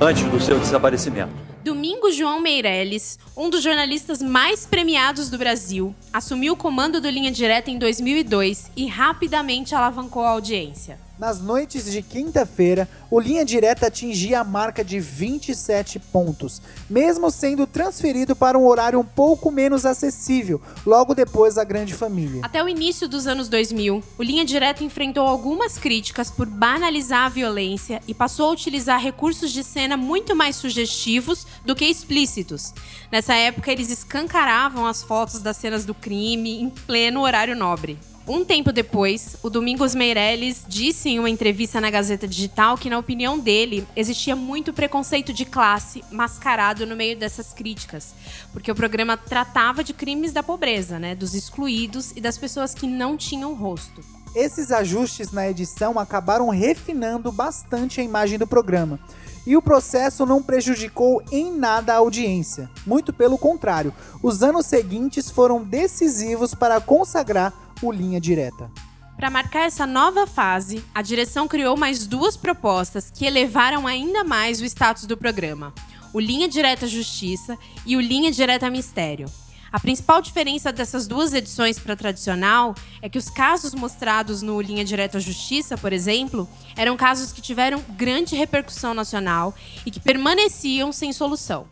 antes 0.00 0.24
do 0.24 0.40
seu 0.40 0.58
desaparecimento. 0.58 1.49
Domingos 1.62 2.16
João 2.16 2.40
Meirelles, 2.40 3.18
um 3.36 3.50
dos 3.50 3.62
jornalistas 3.62 4.22
mais 4.22 4.64
premiados 4.64 5.28
do 5.28 5.36
Brasil, 5.36 5.94
assumiu 6.10 6.54
o 6.54 6.56
comando 6.56 7.02
do 7.02 7.10
Linha 7.10 7.30
Direta 7.30 7.70
em 7.70 7.78
2002 7.78 8.70
e 8.74 8.86
rapidamente 8.86 9.74
alavancou 9.74 10.22
a 10.22 10.30
audiência. 10.30 10.98
Nas 11.20 11.38
noites 11.38 11.84
de 11.84 12.00
quinta-feira, 12.00 12.88
o 13.10 13.20
Linha 13.20 13.44
Direta 13.44 13.88
atingia 13.88 14.40
a 14.40 14.44
marca 14.44 14.82
de 14.82 14.98
27 14.98 15.98
pontos, 15.98 16.62
mesmo 16.88 17.30
sendo 17.30 17.66
transferido 17.66 18.34
para 18.34 18.58
um 18.58 18.66
horário 18.66 18.98
um 18.98 19.04
pouco 19.04 19.50
menos 19.50 19.84
acessível, 19.84 20.62
logo 20.86 21.14
depois 21.14 21.56
da 21.56 21.62
Grande 21.62 21.92
Família. 21.92 22.40
Até 22.42 22.64
o 22.64 22.68
início 22.70 23.06
dos 23.06 23.26
anos 23.26 23.50
2000, 23.50 24.02
o 24.16 24.22
Linha 24.22 24.46
Direta 24.46 24.82
enfrentou 24.82 25.26
algumas 25.26 25.76
críticas 25.76 26.30
por 26.30 26.46
banalizar 26.46 27.26
a 27.26 27.28
violência 27.28 28.00
e 28.08 28.14
passou 28.14 28.48
a 28.48 28.52
utilizar 28.52 28.98
recursos 28.98 29.52
de 29.52 29.62
cena 29.62 29.98
muito 29.98 30.34
mais 30.34 30.56
sugestivos 30.56 31.46
do 31.66 31.76
que 31.76 31.84
explícitos. 31.84 32.72
Nessa 33.12 33.34
época, 33.34 33.70
eles 33.70 33.90
escancaravam 33.90 34.86
as 34.86 35.02
fotos 35.02 35.40
das 35.42 35.58
cenas 35.58 35.84
do 35.84 35.92
crime 35.92 36.62
em 36.62 36.70
pleno 36.70 37.20
horário 37.20 37.54
nobre. 37.54 37.98
Um 38.30 38.44
tempo 38.44 38.72
depois, 38.72 39.36
o 39.42 39.50
Domingos 39.50 39.92
Meirelles 39.92 40.62
disse 40.68 41.08
em 41.08 41.18
uma 41.18 41.28
entrevista 41.28 41.80
na 41.80 41.90
Gazeta 41.90 42.28
Digital 42.28 42.78
que, 42.78 42.88
na 42.88 42.96
opinião 42.96 43.36
dele, 43.36 43.84
existia 43.96 44.36
muito 44.36 44.72
preconceito 44.72 45.32
de 45.32 45.44
classe 45.44 46.04
mascarado 46.12 46.86
no 46.86 46.94
meio 46.94 47.18
dessas 47.18 47.52
críticas, 47.52 48.14
porque 48.52 48.70
o 48.70 48.74
programa 48.76 49.16
tratava 49.16 49.82
de 49.82 49.92
crimes 49.92 50.32
da 50.32 50.44
pobreza, 50.44 50.96
né, 50.96 51.12
dos 51.12 51.34
excluídos 51.34 52.12
e 52.12 52.20
das 52.20 52.38
pessoas 52.38 52.72
que 52.72 52.86
não 52.86 53.16
tinham 53.16 53.52
rosto. 53.52 54.00
Esses 54.32 54.70
ajustes 54.70 55.32
na 55.32 55.50
edição 55.50 55.98
acabaram 55.98 56.50
refinando 56.50 57.32
bastante 57.32 58.00
a 58.00 58.04
imagem 58.04 58.38
do 58.38 58.46
programa. 58.46 59.00
E 59.44 59.56
o 59.56 59.62
processo 59.62 60.24
não 60.24 60.40
prejudicou 60.40 61.20
em 61.32 61.50
nada 61.50 61.94
a 61.94 61.96
audiência. 61.96 62.70
Muito 62.86 63.12
pelo 63.12 63.36
contrário, 63.36 63.92
os 64.22 64.42
anos 64.44 64.66
seguintes 64.66 65.30
foram 65.30 65.64
decisivos 65.64 66.54
para 66.54 66.80
consagrar 66.80 67.52
o 67.82 67.90
Linha 67.90 68.20
Direta. 68.20 68.70
Para 69.16 69.30
marcar 69.30 69.66
essa 69.66 69.86
nova 69.86 70.26
fase, 70.26 70.84
a 70.94 71.02
direção 71.02 71.46
criou 71.46 71.76
mais 71.76 72.06
duas 72.06 72.36
propostas 72.36 73.10
que 73.10 73.26
elevaram 73.26 73.86
ainda 73.86 74.24
mais 74.24 74.60
o 74.60 74.64
status 74.64 75.04
do 75.04 75.16
programa: 75.16 75.74
o 76.12 76.20
Linha 76.20 76.48
Direta 76.48 76.86
Justiça 76.86 77.58
e 77.86 77.96
o 77.96 78.00
Linha 78.00 78.30
Direta 78.30 78.70
Mistério. 78.70 79.26
A 79.72 79.78
principal 79.78 80.20
diferença 80.20 80.72
dessas 80.72 81.06
duas 81.06 81.32
edições 81.32 81.78
para 81.78 81.92
a 81.92 81.96
tradicional 81.96 82.74
é 83.00 83.08
que 83.08 83.18
os 83.18 83.30
casos 83.30 83.72
mostrados 83.72 84.42
no 84.42 84.60
Linha 84.60 84.84
Direta 84.84 85.20
Justiça, 85.20 85.78
por 85.78 85.92
exemplo, 85.92 86.48
eram 86.76 86.96
casos 86.96 87.32
que 87.32 87.40
tiveram 87.40 87.80
grande 87.90 88.34
repercussão 88.34 88.94
nacional 88.94 89.54
e 89.86 89.90
que 89.90 90.00
permaneciam 90.00 90.92
sem 90.92 91.12
solução. 91.12 91.68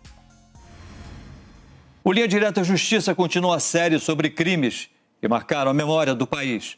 O 2.05 2.13
Linha 2.13 2.29
Direta 2.29 2.63
Justiça 2.63 3.15
continua 3.17 3.57
a 3.57 3.61
série 3.61 3.99
sobre 3.99 4.31
crimes 4.31 4.89
que 5.21 5.29
marcaram 5.29 5.71
a 5.71 5.75
memória 5.75 6.15
do 6.15 6.27
país. 6.27 6.77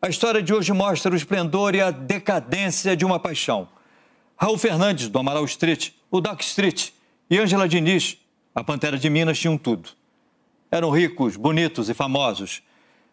A 0.00 0.08
história 0.08 0.42
de 0.42 0.52
hoje 0.52 0.72
mostra 0.72 1.12
o 1.12 1.16
esplendor 1.16 1.74
e 1.74 1.80
a 1.80 1.90
decadência 1.90 2.96
de 2.96 3.04
uma 3.04 3.18
paixão. 3.18 3.68
Raul 4.36 4.58
Fernandes, 4.58 5.08
do 5.08 5.18
Amaral 5.18 5.44
Street, 5.44 5.90
o 6.10 6.20
Doc 6.20 6.40
Street 6.42 6.90
e 7.30 7.38
Ângela 7.38 7.68
Diniz, 7.68 8.18
a 8.54 8.62
Pantera 8.62 8.98
de 8.98 9.08
Minas, 9.08 9.38
tinham 9.38 9.56
tudo. 9.56 9.90
Eram 10.70 10.90
ricos, 10.90 11.36
bonitos 11.36 11.88
e 11.88 11.94
famosos. 11.94 12.62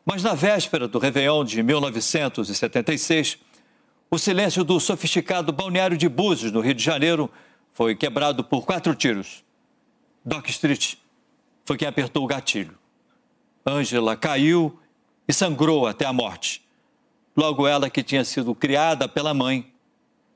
Mas 0.06 0.24
na 0.24 0.34
véspera 0.34 0.88
do 0.88 1.00
Réveillon 1.00 1.44
de 1.46 1.64
1976, 1.64 3.38
o 4.10 4.18
silêncio 4.18 4.64
do 4.64 4.80
sofisticado 4.80 5.54
balneário 5.54 5.96
de 5.96 6.10
Búzios, 6.10 6.52
no 6.52 6.60
Rio 6.60 6.74
de 6.74 6.84
Janeiro, 6.84 7.32
foi 7.72 7.96
quebrado 7.96 8.44
por 8.44 8.66
quatro 8.66 8.94
tiros. 8.94 9.44
Doc 10.26 10.50
Street 10.50 10.96
foi 11.64 11.78
quem 11.78 11.88
apertou 11.88 12.24
o 12.24 12.28
gatilho. 12.28 12.81
Ângela 13.66 14.16
caiu 14.16 14.78
e 15.28 15.34
sangrou 15.34 15.88
até 15.88 16.06
a 16.06 16.14
morte. 16.14 16.64
Logo 17.36 17.68
ela 17.68 17.90
que 17.90 18.04
tinha 18.04 18.26
sido 18.26 18.54
criada 18.54 19.08
pela 19.08 19.34
mãe 19.34 19.72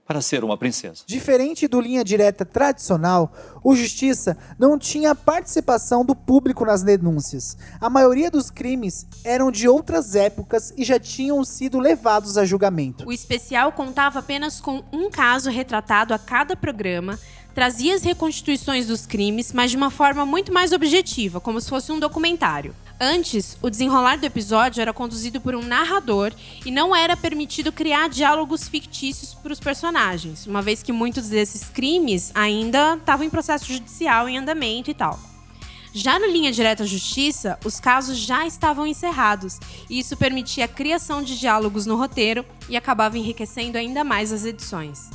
para 0.05 0.21
ser 0.21 0.43
uma 0.43 0.55
princesa. 0.55 1.03
Diferente 1.07 1.67
do 1.67 1.81
linha 1.81 2.03
direta 2.03 2.45
tradicional, 2.45 3.33
o 3.63 3.75
Justiça 3.75 4.37
não 4.57 4.77
tinha 4.77 5.15
participação 5.15 6.05
do 6.05 6.15
público 6.15 6.63
nas 6.63 6.83
denúncias. 6.83 7.57
A 7.81 7.89
maioria 7.89 8.29
dos 8.29 8.51
crimes 8.51 9.07
eram 9.23 9.49
de 9.49 9.67
outras 9.67 10.15
épocas 10.15 10.71
e 10.77 10.83
já 10.83 10.99
tinham 10.99 11.43
sido 11.43 11.79
levados 11.79 12.37
a 12.37 12.45
julgamento. 12.45 13.07
O 13.07 13.11
especial 13.11 13.71
contava 13.71 14.19
apenas 14.19 14.61
com 14.61 14.83
um 14.93 15.09
caso 15.09 15.49
retratado 15.49 16.13
a 16.13 16.19
cada 16.19 16.55
programa, 16.55 17.19
trazia 17.55 17.95
as 17.95 18.03
reconstituições 18.03 18.85
dos 18.85 19.07
crimes, 19.07 19.51
mas 19.51 19.71
de 19.71 19.77
uma 19.77 19.89
forma 19.89 20.23
muito 20.23 20.53
mais 20.53 20.71
objetiva, 20.71 21.41
como 21.41 21.59
se 21.59 21.67
fosse 21.67 21.91
um 21.91 21.99
documentário. 21.99 22.75
Antes, 22.99 23.55
o 23.61 23.69
desenrolar 23.69 24.17
do 24.17 24.25
episódio 24.25 24.81
era 24.81 24.91
conduzido 24.93 25.39
por 25.41 25.53
um 25.53 25.61
narrador 25.61 26.31
e 26.65 26.71
não 26.71 26.95
era 26.95 27.17
permitido 27.17 27.69
criar 27.69 28.07
diálogos 28.07 28.69
fictícios 28.69 29.33
para 29.33 29.51
os 29.51 29.59
personagens, 29.59 30.47
uma 30.47 30.61
vez 30.61 30.81
que 30.81 30.93
muitos 30.93 31.27
desses 31.27 31.65
crimes 31.65 32.31
ainda 32.33 32.95
estavam 32.95 33.25
em 33.25 33.29
processo 33.29 33.65
judicial 33.65 34.29
em 34.29 34.37
andamento 34.37 34.89
e 34.89 34.93
tal. 34.93 35.19
Já 35.93 36.17
no 36.19 36.25
Linha 36.25 36.53
Direta 36.53 36.83
à 36.83 36.85
Justiça, 36.85 37.59
os 37.65 37.81
casos 37.81 38.17
já 38.17 38.47
estavam 38.47 38.87
encerrados, 38.87 39.59
e 39.89 39.99
isso 39.99 40.15
permitia 40.15 40.63
a 40.65 40.69
criação 40.69 41.21
de 41.21 41.37
diálogos 41.37 41.85
no 41.85 41.97
roteiro 41.97 42.45
e 42.69 42.77
acabava 42.77 43.17
enriquecendo 43.17 43.77
ainda 43.77 44.05
mais 44.05 44.31
as 44.31 44.45
edições. 44.45 45.09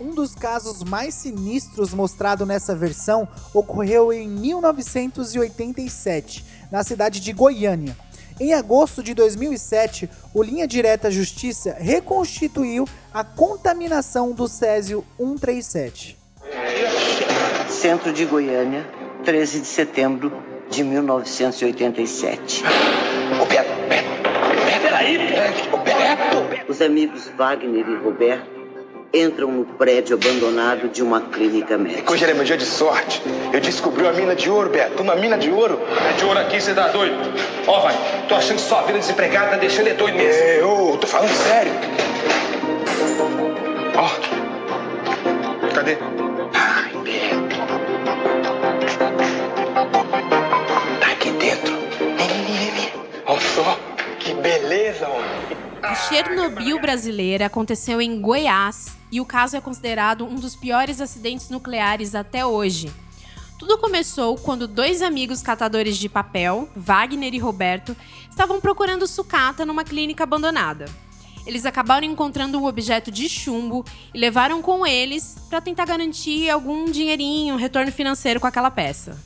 Um 0.00 0.14
dos 0.14 0.34
casos 0.34 0.82
mais 0.82 1.14
sinistros 1.14 1.92
mostrado 1.92 2.46
nessa 2.46 2.74
versão 2.74 3.28
ocorreu 3.52 4.10
em 4.10 4.26
1987 4.26 6.59
na 6.70 6.84
cidade 6.84 7.20
de 7.20 7.32
Goiânia. 7.32 7.96
Em 8.38 8.54
agosto 8.54 9.02
de 9.02 9.12
2007, 9.12 10.08
o 10.32 10.42
Linha 10.42 10.66
Direta 10.66 11.10
Justiça 11.10 11.76
reconstituiu 11.78 12.86
a 13.12 13.22
contaminação 13.22 14.32
do 14.32 14.48
Césio 14.48 15.04
137. 15.18 16.16
Centro 17.68 18.12
de 18.12 18.24
Goiânia, 18.24 18.86
13 19.24 19.60
de 19.60 19.66
setembro 19.66 20.32
de 20.70 20.82
1987. 20.82 22.62
Ô, 23.40 23.44
Beto, 23.44 23.70
Beto, 23.88 24.08
Beto, 24.64 24.80
peraí, 24.82 25.18
Beto. 25.18 26.70
Os 26.70 26.80
amigos 26.80 27.28
Wagner 27.36 27.86
e 27.86 27.96
Roberto 28.02 28.59
entram 29.12 29.50
no 29.50 29.64
prédio 29.64 30.16
abandonado 30.16 30.88
de 30.88 31.02
uma 31.02 31.20
clínica 31.20 31.76
médica. 31.76 32.12
Hoje 32.12 32.24
era 32.24 32.34
meu 32.34 32.44
dia 32.44 32.56
de 32.56 32.64
sorte. 32.64 33.20
Eu 33.52 33.60
descobri 33.60 34.02
uma 34.02 34.12
mina 34.12 34.34
de 34.34 34.48
ouro, 34.48 34.70
Beto. 34.70 35.02
Uma 35.02 35.16
mina 35.16 35.36
de 35.36 35.50
ouro. 35.50 35.80
É 36.08 36.12
de 36.12 36.24
ouro 36.24 36.38
aqui, 36.38 36.60
você 36.60 36.72
tá 36.72 36.88
doido? 36.88 37.16
Ó, 37.66 37.80
vai, 37.80 37.96
tô 38.28 38.34
achando 38.34 38.56
que 38.56 38.62
sua 38.62 38.82
vida 38.82 38.98
desempregada 38.98 39.50
tá 39.50 39.56
deixando 39.56 39.88
ele 39.88 39.96
doido 39.96 40.16
mesmo. 40.16 40.42
É, 40.42 40.60
eu 40.60 40.98
tô 41.00 41.06
falando 41.06 41.30
sério. 41.30 41.72
Ó. 43.96 44.08
Cadê? 45.74 45.98
Ai, 46.54 46.92
Beto. 47.02 47.60
Tá 51.00 51.06
aqui 51.12 51.30
dentro. 51.32 51.72
Vem, 52.16 52.28
vem, 52.28 52.44
vem, 52.44 52.70
vem. 52.70 52.92
Olha 53.26 53.40
só. 53.40 53.89
Beleza, 54.50 55.08
homem. 55.08 55.30
A 55.80 55.94
Chernobyl 55.94 56.80
brasileira 56.80 57.46
aconteceu 57.46 58.02
em 58.02 58.20
Goiás 58.20 58.88
e 59.12 59.20
o 59.20 59.24
caso 59.24 59.56
é 59.56 59.60
considerado 59.60 60.24
um 60.24 60.34
dos 60.34 60.56
piores 60.56 61.00
acidentes 61.00 61.50
nucleares 61.50 62.16
até 62.16 62.44
hoje. 62.44 62.92
Tudo 63.56 63.78
começou 63.78 64.36
quando 64.36 64.66
dois 64.66 65.02
amigos 65.02 65.40
catadores 65.40 65.96
de 65.96 66.08
papel, 66.08 66.68
Wagner 66.74 67.32
e 67.32 67.38
Roberto, 67.38 67.96
estavam 68.28 68.60
procurando 68.60 69.06
sucata 69.06 69.64
numa 69.64 69.84
clínica 69.84 70.24
abandonada. 70.24 70.86
Eles 71.46 71.64
acabaram 71.64 72.04
encontrando 72.04 72.58
um 72.58 72.66
objeto 72.66 73.12
de 73.12 73.28
chumbo 73.28 73.84
e 74.12 74.18
levaram 74.18 74.60
com 74.60 74.84
eles 74.84 75.36
para 75.48 75.60
tentar 75.60 75.84
garantir 75.84 76.50
algum 76.50 76.86
dinheirinho, 76.86 77.54
retorno 77.54 77.92
financeiro 77.92 78.40
com 78.40 78.48
aquela 78.48 78.70
peça. 78.70 79.16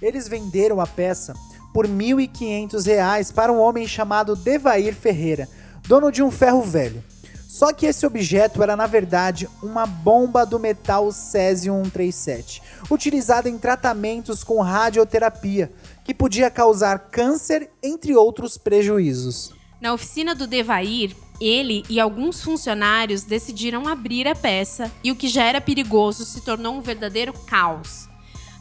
Eles 0.00 0.26
venderam 0.26 0.80
a 0.80 0.86
peça 0.86 1.34
por 1.78 1.86
R$ 1.86 1.92
1.500 1.92 3.32
para 3.32 3.52
um 3.52 3.60
homem 3.60 3.86
chamado 3.86 4.34
Devair 4.34 4.92
Ferreira, 4.92 5.48
dono 5.86 6.10
de 6.10 6.24
um 6.24 6.28
ferro 6.28 6.60
velho. 6.60 7.04
Só 7.46 7.72
que 7.72 7.86
esse 7.86 8.04
objeto 8.04 8.60
era 8.64 8.74
na 8.74 8.88
verdade 8.88 9.48
uma 9.62 9.86
bomba 9.86 10.44
do 10.44 10.58
metal 10.58 11.12
césio-137, 11.12 12.60
utilizada 12.90 13.48
em 13.48 13.56
tratamentos 13.56 14.42
com 14.42 14.60
radioterapia, 14.60 15.70
que 16.04 16.12
podia 16.12 16.50
causar 16.50 16.98
câncer, 16.98 17.70
entre 17.80 18.12
outros 18.16 18.58
prejuízos. 18.58 19.52
Na 19.80 19.94
oficina 19.94 20.34
do 20.34 20.48
Devair, 20.48 21.14
ele 21.40 21.84
e 21.88 22.00
alguns 22.00 22.42
funcionários 22.42 23.22
decidiram 23.22 23.86
abrir 23.86 24.26
a 24.26 24.34
peça 24.34 24.90
e 25.04 25.12
o 25.12 25.14
que 25.14 25.28
já 25.28 25.44
era 25.44 25.60
perigoso 25.60 26.24
se 26.24 26.40
tornou 26.40 26.74
um 26.74 26.80
verdadeiro 26.80 27.32
caos. 27.32 28.07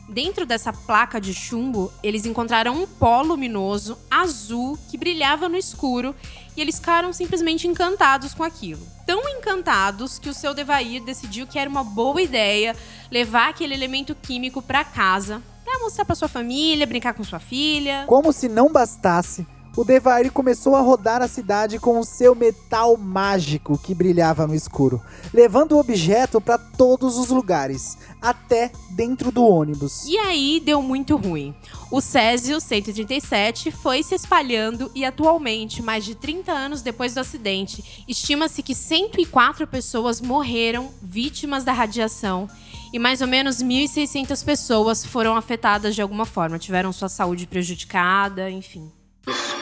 Dentro 0.10 0.46
dessa 0.46 0.72
placa 0.72 1.20
de 1.20 1.34
chumbo, 1.34 1.92
eles 2.02 2.26
encontraram 2.26 2.82
um 2.82 2.88
pó 2.88 3.22
luminoso 3.22 3.98
azul 4.10 4.80
que 4.90 4.98
brilhava 4.98 5.50
no 5.50 5.58
escuro 5.58 6.16
e 6.56 6.62
eles 6.62 6.80
ficaram 6.80 7.12
simplesmente 7.12 7.68
encantados 7.68 8.34
com 8.34 8.42
aquilo. 8.42 8.88
Tão 9.06 9.28
encantados 9.28 10.18
que 10.18 10.30
o 10.30 10.34
seu 10.34 10.54
Devair 10.54 11.04
decidiu 11.04 11.46
que 11.46 11.60
era 11.60 11.70
uma 11.70 11.84
boa 11.84 12.22
ideia 12.22 12.74
levar 13.12 13.50
aquele 13.50 13.74
elemento 13.74 14.16
químico 14.16 14.62
para 14.62 14.86
casa 14.86 15.42
para 15.66 15.80
mostrar 15.80 16.06
para 16.06 16.16
sua 16.16 16.30
família, 16.30 16.88
brincar 16.88 17.14
com 17.14 17.26
sua 17.26 17.40
filha. 17.40 18.06
Como 18.08 18.32
se 18.32 18.48
não 18.48 18.72
bastasse, 18.72 19.46
o 19.78 19.86
Devair 19.86 20.32
começou 20.32 20.76
a 20.76 20.82
rodar 20.82 21.22
a 21.22 21.28
cidade 21.28 21.78
com 21.78 22.00
o 22.00 22.04
seu 22.04 22.34
metal 22.34 22.98
mágico 22.98 23.78
que 23.78 23.94
brilhava 23.94 24.48
no 24.48 24.56
escuro, 24.56 25.00
levando 25.32 25.74
o 25.74 25.80
objeto 25.80 26.42
para 26.42 26.58
todos 26.58 27.16
os 27.16 27.30
lugares, 27.30 27.96
até 28.20 28.72
dentro 28.90 29.32
do 29.32 29.46
ônibus. 29.46 30.04
E 30.08 30.18
aí 30.18 30.60
deu 30.60 30.82
muito 30.82 31.16
ruim. 31.16 31.54
O 31.92 32.02
Césio 32.02 32.60
137 32.60 33.70
foi 33.70 34.02
se 34.02 34.16
espalhando 34.16 34.90
e 34.96 35.06
atualmente, 35.06 35.84
mais 35.84 36.04
de 36.04 36.16
30 36.16 36.52
anos 36.52 36.82
depois 36.82 37.14
do 37.14 37.20
acidente, 37.20 38.04
estima-se 38.08 38.64
que 38.64 38.74
104 38.74 39.68
pessoas 39.68 40.20
morreram 40.20 40.90
vítimas 41.04 41.64
da 41.64 41.72
radiação 41.72 42.50
e 42.92 42.98
mais 42.98 43.22
ou 43.22 43.28
menos 43.28 43.62
1.600 43.62 44.44
pessoas 44.44 45.06
foram 45.06 45.36
afetadas 45.36 45.94
de 45.94 46.02
alguma 46.02 46.26
forma, 46.26 46.58
tiveram 46.58 46.92
sua 46.92 47.10
saúde 47.10 47.46
prejudicada, 47.46 48.50
enfim. 48.50 48.92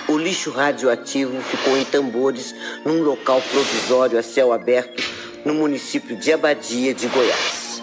O 0.07 0.17
lixo 0.17 0.51
radioativo 0.51 1.41
ficou 1.41 1.75
em 1.75 1.83
tambores 1.83 2.53
num 2.85 3.01
local 3.01 3.41
provisório 3.41 4.19
a 4.19 4.21
céu 4.21 4.53
aberto 4.53 5.03
no 5.43 5.55
município 5.55 6.15
de 6.15 6.31
Abadia 6.31 6.93
de 6.93 7.07
Goiás. 7.07 7.81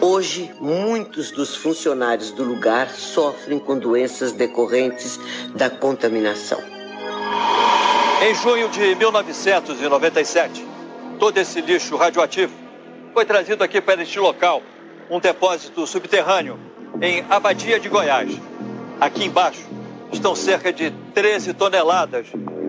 Hoje, 0.00 0.50
muitos 0.60 1.30
dos 1.30 1.54
funcionários 1.54 2.32
do 2.32 2.42
lugar 2.42 2.90
sofrem 2.90 3.60
com 3.60 3.78
doenças 3.78 4.32
decorrentes 4.32 5.18
da 5.54 5.70
contaminação. 5.70 6.60
Em 8.20 8.34
junho 8.34 8.68
de 8.68 8.96
1997, 8.96 10.66
todo 11.20 11.38
esse 11.38 11.60
lixo 11.60 11.96
radioativo 11.96 12.52
foi 13.14 13.24
trazido 13.24 13.62
aqui 13.62 13.80
para 13.80 14.02
este 14.02 14.18
local, 14.18 14.60
um 15.08 15.20
depósito 15.20 15.86
subterrâneo 15.86 16.58
em 17.00 17.24
Abadia 17.30 17.78
de 17.78 17.88
Goiás. 17.88 18.47
Aqui 19.00 19.24
embaixo 19.24 19.64
estão 20.12 20.34
cerca 20.34 20.72
de 20.72 20.90
13 21.14 21.54
toneladas 21.54 22.26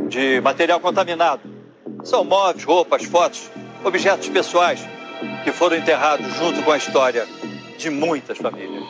de 0.08 0.40
material 0.42 0.80
contaminado. 0.80 1.42
São 2.04 2.24
móveis, 2.24 2.64
roupas, 2.64 3.04
fotos, 3.04 3.50
objetos 3.84 4.30
pessoais 4.30 4.80
que 5.44 5.52
foram 5.52 5.78
enterrados 5.78 6.28
junto 6.36 6.62
com 6.64 6.72
a 6.72 6.78
história 6.78 7.28
de 7.78 7.90
muitas 7.90 8.38
famílias. 8.38 8.84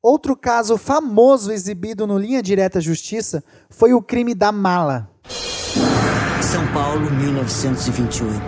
Outro 0.00 0.36
caso 0.36 0.78
famoso 0.78 1.50
exibido 1.50 2.06
no 2.06 2.16
Linha 2.16 2.40
Direta 2.40 2.80
Justiça 2.80 3.42
foi 3.68 3.92
o 3.92 4.00
crime 4.00 4.34
da 4.34 4.52
mala. 4.52 5.10
São 6.40 6.64
Paulo, 6.72 7.10
1928. 7.10 8.40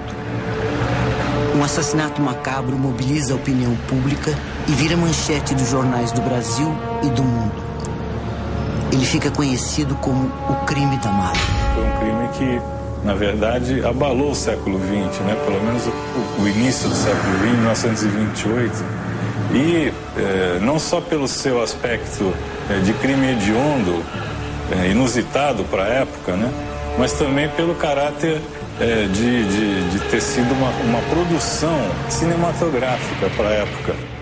Um 1.56 1.64
assassinato 1.64 2.22
macabro 2.22 2.78
mobiliza 2.78 3.32
a 3.32 3.36
opinião 3.36 3.74
pública 3.88 4.30
e 4.68 4.72
vira 4.72 4.96
manchete 4.96 5.56
dos 5.56 5.68
jornais 5.68 6.12
do 6.12 6.20
Brasil 6.20 6.68
e 7.02 7.10
do 7.10 7.24
mundo. 7.24 7.67
Ele 8.90 9.04
fica 9.04 9.30
conhecido 9.30 9.94
como 9.96 10.30
o 10.48 10.54
crime 10.64 10.96
da 10.98 11.10
mala. 11.10 11.36
Foi 11.74 11.84
um 11.84 11.98
crime 11.98 12.28
que, 12.28 13.06
na 13.06 13.14
verdade, 13.14 13.84
abalou 13.84 14.30
o 14.30 14.34
século 14.34 14.78
XX, 14.78 15.20
né? 15.20 15.36
pelo 15.44 15.62
menos 15.62 15.82
o, 15.86 16.42
o 16.42 16.48
início 16.48 16.88
do 16.88 16.94
século 16.94 17.38
XX, 17.38 17.58
1928. 17.58 18.84
E 19.52 19.92
eh, 20.16 20.58
não 20.60 20.78
só 20.78 21.00
pelo 21.00 21.28
seu 21.28 21.62
aspecto 21.62 22.32
eh, 22.70 22.80
de 22.80 22.92
crime 22.94 23.32
hediondo, 23.32 24.02
eh, 24.72 24.90
inusitado 24.90 25.64
para 25.64 25.84
a 25.84 25.88
época, 25.88 26.32
né? 26.32 26.50
mas 26.98 27.12
também 27.12 27.48
pelo 27.50 27.74
caráter 27.74 28.40
de, 28.78 29.44
de, 29.44 29.90
de, 29.90 29.98
ter 30.08 30.20
sido 30.20 30.52
uma, 30.54 30.70
uma 30.84 31.02
produção 31.10 31.76
cinematográfica 32.08 33.28
para 33.36 33.48
a 33.48 33.52
época. 33.52 34.17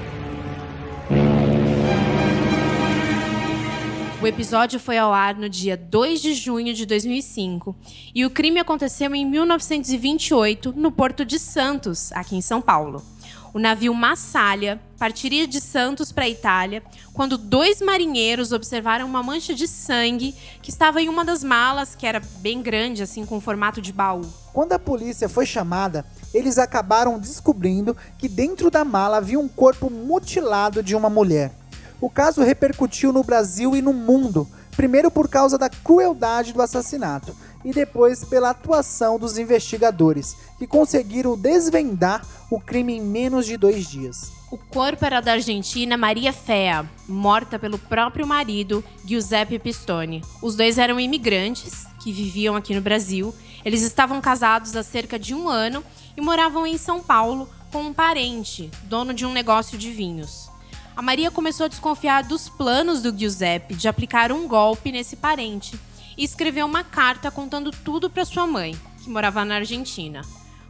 O 4.19 4.27
episódio 4.27 4.81
foi 4.81 4.97
ao 4.97 5.13
ar 5.13 5.35
no 5.35 5.47
dia 5.47 5.77
2 5.77 6.23
de 6.23 6.33
junho 6.33 6.73
de 6.73 6.87
2005 6.87 7.77
e 8.15 8.25
o 8.25 8.31
crime 8.31 8.59
aconteceu 8.59 9.15
em 9.15 9.27
1928 9.27 10.73
no 10.75 10.91
Porto 10.91 11.23
de 11.23 11.39
Santos, 11.39 12.11
aqui 12.13 12.35
em 12.35 12.41
São 12.41 12.63
Paulo. 12.63 13.05
O 13.53 13.59
navio 13.59 13.93
Massalha 13.93 14.81
partiria 14.99 15.47
de 15.47 15.61
Santos 15.61 16.13
para 16.13 16.25
a 16.25 16.29
Itália 16.29 16.83
quando 17.13 17.37
dois 17.37 17.83
marinheiros 17.83 18.53
observaram 18.53 19.07
uma 19.07 19.23
mancha 19.23 19.55
de 19.55 19.69
sangue 19.69 20.35
que 20.63 20.71
estava 20.71 21.01
em 21.01 21.11
uma 21.11 21.25
das 21.25 21.45
malas, 21.45 21.95
que 21.95 22.07
era 22.07 22.21
bem 22.39 22.63
grande, 22.63 23.03
assim, 23.03 23.27
com 23.27 23.39
formato 23.39 23.83
de 23.83 23.93
baú. 23.93 24.27
Quando 24.53 24.73
a 24.73 24.79
polícia 24.79 25.29
foi 25.29 25.45
chamada, 25.45 26.07
eles 26.33 26.57
acabaram 26.57 27.19
descobrindo 27.19 27.95
que 28.19 28.29
dentro 28.29 28.71
da 28.71 28.85
mala 28.85 29.19
havia 29.19 29.39
um 29.39 29.49
corpo 29.49 29.91
mutilado 29.91 30.83
de 30.83 30.95
uma 30.95 31.11
mulher. 31.11 31.53
O 32.01 32.11
caso 32.11 32.43
repercutiu 32.43 33.13
no 33.13 33.23
Brasil 33.23 33.75
e 33.75 33.81
no 33.81 33.93
mundo, 33.93 34.47
primeiro 34.77 35.11
por 35.11 35.29
causa 35.29 35.57
da 35.57 35.71
crueldade 35.71 36.53
do 36.53 36.61
assassinato 36.61 37.35
e 37.65 37.73
depois 37.73 38.23
pela 38.23 38.51
atuação 38.51 39.19
dos 39.19 39.39
investigadores, 39.39 40.37
que 40.59 40.67
conseguiram 40.67 41.37
desvendar 41.37 42.25
o 42.51 42.61
crime 42.61 42.97
em 42.97 43.01
menos 43.01 43.47
de 43.47 43.57
dois 43.57 43.89
dias. 43.89 44.31
O 44.53 44.59
corpo 44.59 45.05
era 45.05 45.21
da 45.21 45.33
argentina 45.33 45.97
Maria 45.97 46.33
Fea, 46.33 46.89
morta 47.09 47.59
pelo 47.59 47.79
próprio 47.79 48.27
marido, 48.27 48.85
Giuseppe 49.05 49.59
Pistone. 49.59 50.23
Os 50.41 50.55
dois 50.55 50.79
eram 50.79 51.01
imigrantes 51.01 51.87
que 52.01 52.13
viviam 52.13 52.55
aqui 52.55 52.73
no 52.73 52.81
Brasil. 52.81 53.35
Eles 53.65 53.83
estavam 53.83 54.21
casados 54.21 54.77
há 54.77 54.85
cerca 54.85 55.19
de 55.19 55.35
um 55.35 55.49
ano 55.49 55.83
e 56.17 56.21
moravam 56.21 56.65
em 56.65 56.79
São 56.79 57.03
Paulo 57.03 57.49
com 57.73 57.83
um 57.83 57.93
parente, 57.93 58.71
dono 58.85 59.13
de 59.13 59.27
um 59.27 59.33
negócio 59.33 59.77
de 59.77 59.91
vinhos. 59.91 60.49
A 60.97 61.03
Maria 61.03 61.31
começou 61.31 61.67
a 61.67 61.69
desconfiar 61.69 62.25
dos 62.25 62.49
planos 62.49 63.03
do 63.03 63.15
Giuseppe 63.15 63.75
de 63.75 63.87
aplicar 63.87 64.33
um 64.33 64.49
golpe 64.49 64.91
nesse 64.91 65.15
parente 65.15 65.79
e 66.17 66.25
escreveu 66.25 66.65
uma 66.65 66.83
carta 66.83 67.31
contando 67.31 67.71
tudo 67.71 68.09
para 68.09 68.25
sua 68.25 68.47
mãe, 68.47 68.75
que 69.05 69.11
morava 69.11 69.45
na 69.45 69.57
Argentina. 69.57 70.23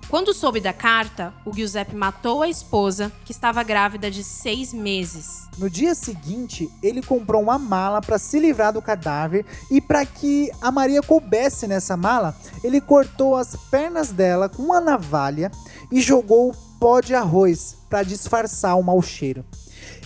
Quando 0.09 0.35
soube 0.35 0.61
da 0.61 0.73
carta, 0.73 1.33
o 1.45 1.55
Giuseppe 1.55 1.95
matou 1.95 2.43
a 2.43 2.49
esposa, 2.49 3.13
que 3.25 3.31
estava 3.31 3.63
grávida 3.63 4.11
de 4.11 4.25
seis 4.25 4.75
meses. 4.75 5.47
No 5.59 5.71
dia 5.71 5.95
seguinte, 5.95 6.69
ele 6.83 7.03
comprou 7.03 7.41
uma 7.41 7.57
mala 7.57 8.01
para 8.01 8.19
se 8.19 8.41
livrar 8.41 8.73
do 8.73 8.83
cadáver 8.83 9.47
e 9.71 9.81
para 9.81 10.05
que 10.05 10.51
a 10.61 10.73
Maria 10.73 11.03
coubesse 11.03 11.69
nessa 11.69 11.97
mala, 11.97 12.37
ele 12.65 12.81
cortou 12.81 13.37
as 13.37 13.55
pernas 13.71 14.11
dela 14.11 14.49
com 14.49 14.65
uma 14.65 14.81
navalha 14.81 15.53
e 15.93 16.01
jogou 16.01 16.53
pó 16.81 17.01
de 17.01 17.15
arroz 17.15 17.77
para 17.89 18.03
disfarçar 18.03 18.77
o 18.77 18.83
mau 18.83 19.01
cheiro. 19.01 19.45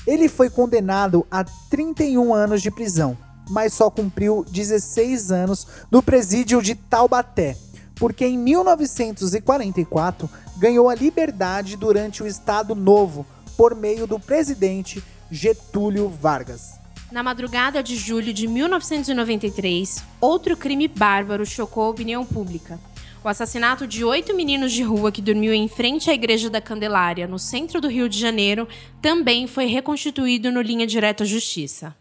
Ele 0.07 0.29
foi 0.29 0.49
condenado 0.49 1.27
a 1.31 1.45
31 1.45 2.33
anos 2.33 2.63
de 2.63 2.71
prisão, 2.71 3.17
mas 3.49 3.73
só 3.73 3.91
cumpriu 3.91 4.45
16 4.51 5.31
anos 5.31 5.67
no 5.91 6.03
presídio 6.03 6.63
de 6.63 6.75
Taubaté, 6.75 7.57
porque 7.97 8.25
em 8.27 8.39
1944 8.39 10.29
ganhou 10.59 10.89
a 10.89 10.95
liberdade 10.95 11.77
durante 11.77 12.23
o 12.23 12.27
Estado 12.27 12.75
Novo 12.75 13.27
por 13.57 13.75
meio 13.75 14.07
do 14.07 14.19
presidente 14.19 15.03
Getúlio 15.31 16.09
Vargas. 16.09 16.81
Na 17.13 17.23
madrugada 17.23 17.83
de 17.83 17.97
julho 17.97 18.33
de 18.33 18.47
1993, 18.47 20.03
outro 20.21 20.57
crime 20.57 20.87
bárbaro 20.87 21.45
chocou 21.45 21.85
a 21.85 21.89
opinião 21.89 22.25
pública. 22.25 22.79
O 23.23 23.29
assassinato 23.29 23.87
de 23.87 24.03
oito 24.03 24.35
meninos 24.35 24.73
de 24.73 24.83
rua 24.83 25.13
que 25.13 25.21
dormiam 25.21 25.53
em 25.53 25.69
frente 25.69 26.09
à 26.11 26.15
Igreja 26.15 26.49
da 26.49 26.59
Candelária, 26.59 27.29
no 27.29 27.39
centro 27.39 27.79
do 27.79 27.87
Rio 27.87 28.09
de 28.09 28.19
Janeiro, 28.19 28.67
também 29.03 29.47
foi 29.47 29.67
reconstituído 29.67 30.51
no 30.51 30.63
Linha 30.63 30.87
Direta 30.87 31.23
Justiça. 31.27 31.95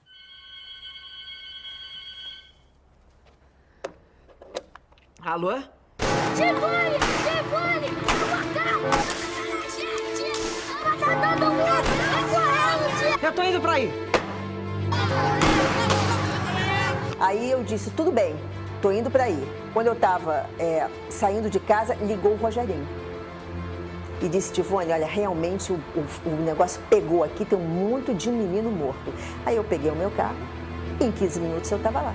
Alô? 5.22 5.60
Tivone! 6.38 6.98
Tivone! 7.28 7.90
Gente! 9.76 10.24
Ela 10.82 10.96
tá 10.98 11.36
dando 11.36 11.52
medo! 11.52 11.90
Eu 13.22 13.34
tô 13.34 13.44
indo 13.44 13.60
pra 13.60 13.74
aí. 13.74 13.92
Aí 17.20 17.52
eu 17.52 17.62
disse, 17.66 17.92
tudo 17.92 18.10
bem, 18.10 18.34
tô 18.82 18.90
indo 18.90 19.12
pra 19.12 19.26
aí. 19.26 19.59
Quando 19.80 19.88
eu 19.88 19.96
tava 19.96 20.46
é, 20.60 20.90
saindo 21.10 21.50
de 21.50 21.58
casa, 21.58 21.96
ligou 22.02 22.34
o 22.34 22.36
Rogerinho. 22.36 22.86
E 24.22 24.28
disse, 24.28 24.52
Tivone, 24.52 24.92
olha, 24.92 25.06
realmente 25.06 25.72
o, 25.72 25.80
o, 25.96 26.06
o 26.26 26.42
negócio 26.44 26.82
pegou 26.90 27.24
aqui, 27.24 27.46
tem 27.46 27.58
muito 27.58 28.14
de 28.14 28.30
um 28.30 28.34
menino 28.34 28.70
morto. 28.70 29.14
Aí 29.46 29.56
eu 29.56 29.64
peguei 29.64 29.90
o 29.90 29.96
meu 29.96 30.12
carro, 30.12 30.36
em 31.00 31.10
15 31.10 31.40
minutos 31.40 31.72
eu 31.72 31.80
tava 31.80 32.02
lá. 32.02 32.14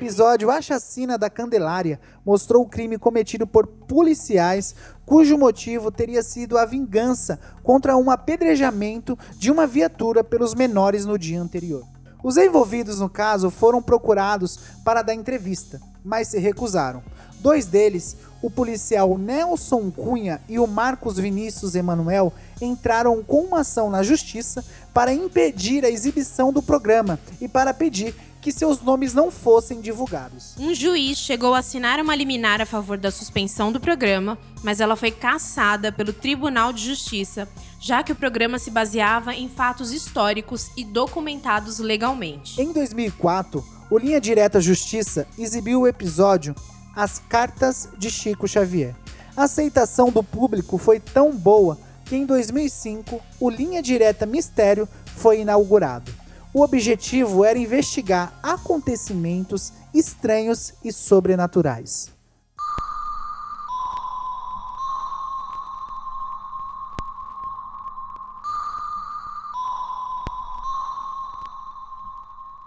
Episódio 0.00 0.50
A 0.50 0.62
Chacina 0.62 1.18
da 1.18 1.28
Candelária 1.28 2.00
mostrou 2.24 2.62
o 2.62 2.66
crime 2.66 2.96
cometido 2.96 3.46
por 3.46 3.66
policiais 3.66 4.74
cujo 5.04 5.36
motivo 5.36 5.90
teria 5.90 6.22
sido 6.22 6.56
a 6.56 6.64
vingança 6.64 7.38
contra 7.62 7.98
um 7.98 8.10
apedrejamento 8.10 9.18
de 9.36 9.50
uma 9.50 9.66
viatura 9.66 10.24
pelos 10.24 10.54
menores 10.54 11.04
no 11.04 11.18
dia 11.18 11.38
anterior. 11.38 11.84
Os 12.24 12.38
envolvidos 12.38 12.98
no 12.98 13.10
caso 13.10 13.50
foram 13.50 13.82
procurados 13.82 14.58
para 14.82 15.02
dar 15.02 15.12
entrevista, 15.12 15.78
mas 16.02 16.28
se 16.28 16.38
recusaram. 16.38 17.02
Dois 17.40 17.64
deles, 17.64 18.16
o 18.42 18.50
policial 18.50 19.16
Nelson 19.16 19.90
Cunha 19.90 20.42
e 20.46 20.58
o 20.58 20.66
Marcos 20.66 21.16
Vinícius 21.16 21.74
Emanuel, 21.74 22.32
entraram 22.60 23.22
com 23.22 23.44
uma 23.44 23.60
ação 23.60 23.88
na 23.88 24.02
justiça 24.02 24.62
para 24.92 25.12
impedir 25.12 25.84
a 25.84 25.90
exibição 25.90 26.52
do 26.52 26.60
programa 26.60 27.18
e 27.40 27.48
para 27.48 27.72
pedir 27.72 28.14
que 28.42 28.52
seus 28.52 28.80
nomes 28.82 29.14
não 29.14 29.30
fossem 29.30 29.80
divulgados. 29.80 30.54
Um 30.58 30.74
juiz 30.74 31.18
chegou 31.18 31.54
a 31.54 31.58
assinar 31.58 31.98
uma 31.98 32.14
liminar 32.14 32.60
a 32.60 32.66
favor 32.66 32.98
da 32.98 33.10
suspensão 33.10 33.70
do 33.72 33.80
programa, 33.80 34.38
mas 34.62 34.80
ela 34.80 34.96
foi 34.96 35.10
cassada 35.10 35.90
pelo 35.92 36.12
Tribunal 36.12 36.72
de 36.72 36.84
Justiça, 36.84 37.48
já 37.80 38.02
que 38.02 38.12
o 38.12 38.16
programa 38.16 38.58
se 38.58 38.70
baseava 38.70 39.34
em 39.34 39.48
fatos 39.48 39.92
históricos 39.92 40.70
e 40.76 40.84
documentados 40.84 41.78
legalmente. 41.78 42.60
Em 42.60 42.72
2004, 42.72 43.64
o 43.90 43.98
Linha 43.98 44.20
Direta 44.20 44.60
Justiça 44.60 45.26
exibiu 45.36 45.80
o 45.80 45.88
episódio 45.88 46.54
As 46.94 47.18
Cartas 47.18 47.88
de 47.98 48.10
Chico 48.10 48.48
Xavier. 48.48 48.94
A 49.36 49.44
aceitação 49.44 50.10
do 50.10 50.22
público 50.22 50.76
foi 50.76 50.98
tão 51.00 51.34
boa 51.36 51.78
que 52.04 52.16
em 52.16 52.26
2005 52.26 53.20
o 53.38 53.48
Linha 53.48 53.80
Direta 53.80 54.26
Mistério 54.26 54.88
foi 55.16 55.40
inaugurado. 55.40 56.12
O 56.52 56.62
objetivo 56.62 57.44
era 57.44 57.58
investigar 57.58 58.38
acontecimentos 58.42 59.72
estranhos 59.94 60.74
e 60.84 60.92
sobrenaturais. 60.92 62.10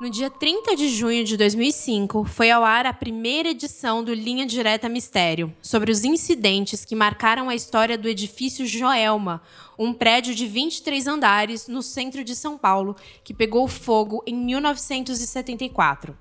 No 0.03 0.09
dia 0.09 0.29
30 0.29 0.75
de 0.75 0.89
junho 0.89 1.23
de 1.23 1.37
2005, 1.37 2.25
foi 2.25 2.51
ao 2.51 2.61
ar 2.61 2.85
a 2.85 2.91
primeira 2.91 3.51
edição 3.51 4.03
do 4.03 4.13
Linha 4.13 4.45
Direta 4.45 4.89
Mistério, 4.89 5.55
sobre 5.61 5.93
os 5.93 6.03
incidentes 6.03 6.83
que 6.83 6.93
marcaram 6.93 7.47
a 7.47 7.55
história 7.55 7.97
do 7.97 8.09
edifício 8.09 8.65
Joelma, 8.65 9.41
um 9.79 9.93
prédio 9.93 10.35
de 10.35 10.45
23 10.45 11.07
andares 11.07 11.69
no 11.69 11.81
centro 11.81 12.21
de 12.21 12.35
São 12.35 12.57
Paulo, 12.57 12.97
que 13.23 13.33
pegou 13.33 13.65
fogo 13.65 14.21
em 14.27 14.35
1974. 14.35 16.17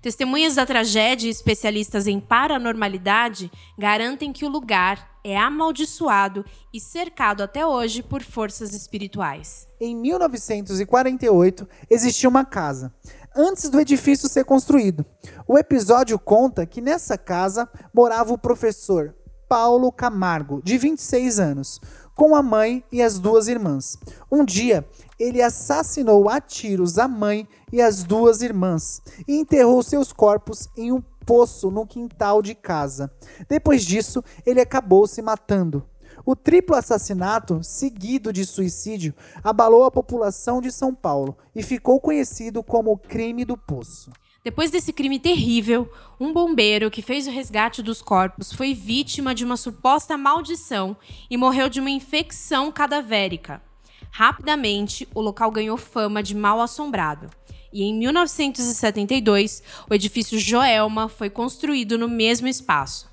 Testemunhas 0.00 0.54
da 0.54 0.64
tragédia 0.64 1.26
e 1.26 1.30
especialistas 1.30 2.06
em 2.06 2.20
paranormalidade 2.20 3.50
garantem 3.76 4.32
que 4.32 4.44
o 4.44 4.48
lugar 4.48 5.18
é 5.24 5.36
amaldiçoado 5.36 6.44
e 6.72 6.80
cercado 6.80 7.42
até 7.42 7.66
hoje 7.66 8.02
por 8.02 8.22
forças 8.22 8.72
espirituais. 8.72 9.66
Em 9.80 9.94
1948, 9.94 11.68
existia 11.90 12.28
uma 12.28 12.44
casa, 12.44 12.94
antes 13.34 13.68
do 13.68 13.80
edifício 13.80 14.28
ser 14.28 14.44
construído. 14.44 15.04
O 15.46 15.58
episódio 15.58 16.18
conta 16.18 16.66
que 16.66 16.80
nessa 16.80 17.16
casa 17.16 17.68
morava 17.92 18.32
o 18.32 18.38
professor 18.38 19.14
Paulo 19.48 19.90
Camargo, 19.90 20.60
de 20.62 20.76
26 20.76 21.40
anos, 21.40 21.80
com 22.14 22.34
a 22.34 22.42
mãe 22.42 22.84
e 22.92 23.00
as 23.00 23.18
duas 23.18 23.48
irmãs. 23.48 23.96
Um 24.30 24.44
dia, 24.44 24.86
ele 25.18 25.40
assassinou 25.40 26.28
a 26.28 26.40
tiros 26.40 26.98
a 26.98 27.08
mãe 27.08 27.48
e 27.72 27.80
as 27.80 28.02
duas 28.02 28.42
irmãs 28.42 29.00
e 29.26 29.38
enterrou 29.38 29.82
seus 29.82 30.12
corpos 30.12 30.68
em 30.76 30.92
um 30.92 31.00
poço 31.24 31.70
no 31.70 31.86
quintal 31.86 32.42
de 32.42 32.54
casa. 32.54 33.10
Depois 33.48 33.84
disso, 33.84 34.22
ele 34.44 34.60
acabou 34.60 35.06
se 35.06 35.22
matando. 35.22 35.86
O 36.30 36.36
triplo 36.36 36.76
assassinato, 36.76 37.60
seguido 37.62 38.30
de 38.34 38.44
suicídio, 38.44 39.14
abalou 39.42 39.84
a 39.84 39.90
população 39.90 40.60
de 40.60 40.70
São 40.70 40.94
Paulo 40.94 41.34
e 41.56 41.62
ficou 41.62 41.98
conhecido 41.98 42.62
como 42.62 42.92
o 42.92 42.98
crime 42.98 43.46
do 43.46 43.56
poço. 43.56 44.12
Depois 44.44 44.70
desse 44.70 44.92
crime 44.92 45.18
terrível, 45.18 45.90
um 46.20 46.30
bombeiro 46.30 46.90
que 46.90 47.00
fez 47.00 47.26
o 47.26 47.30
resgate 47.30 47.82
dos 47.82 48.02
corpos 48.02 48.52
foi 48.52 48.74
vítima 48.74 49.34
de 49.34 49.42
uma 49.42 49.56
suposta 49.56 50.18
maldição 50.18 50.98
e 51.30 51.36
morreu 51.38 51.70
de 51.70 51.80
uma 51.80 51.88
infecção 51.88 52.70
cadavérica. 52.70 53.62
Rapidamente, 54.10 55.08
o 55.14 55.22
local 55.22 55.50
ganhou 55.50 55.78
fama 55.78 56.22
de 56.22 56.34
mal 56.34 56.60
assombrado. 56.60 57.30
E 57.72 57.84
em 57.84 57.98
1972, 57.98 59.62
o 59.88 59.94
edifício 59.94 60.38
Joelma 60.38 61.08
foi 61.08 61.30
construído 61.30 61.96
no 61.96 62.06
mesmo 62.06 62.46
espaço. 62.46 63.08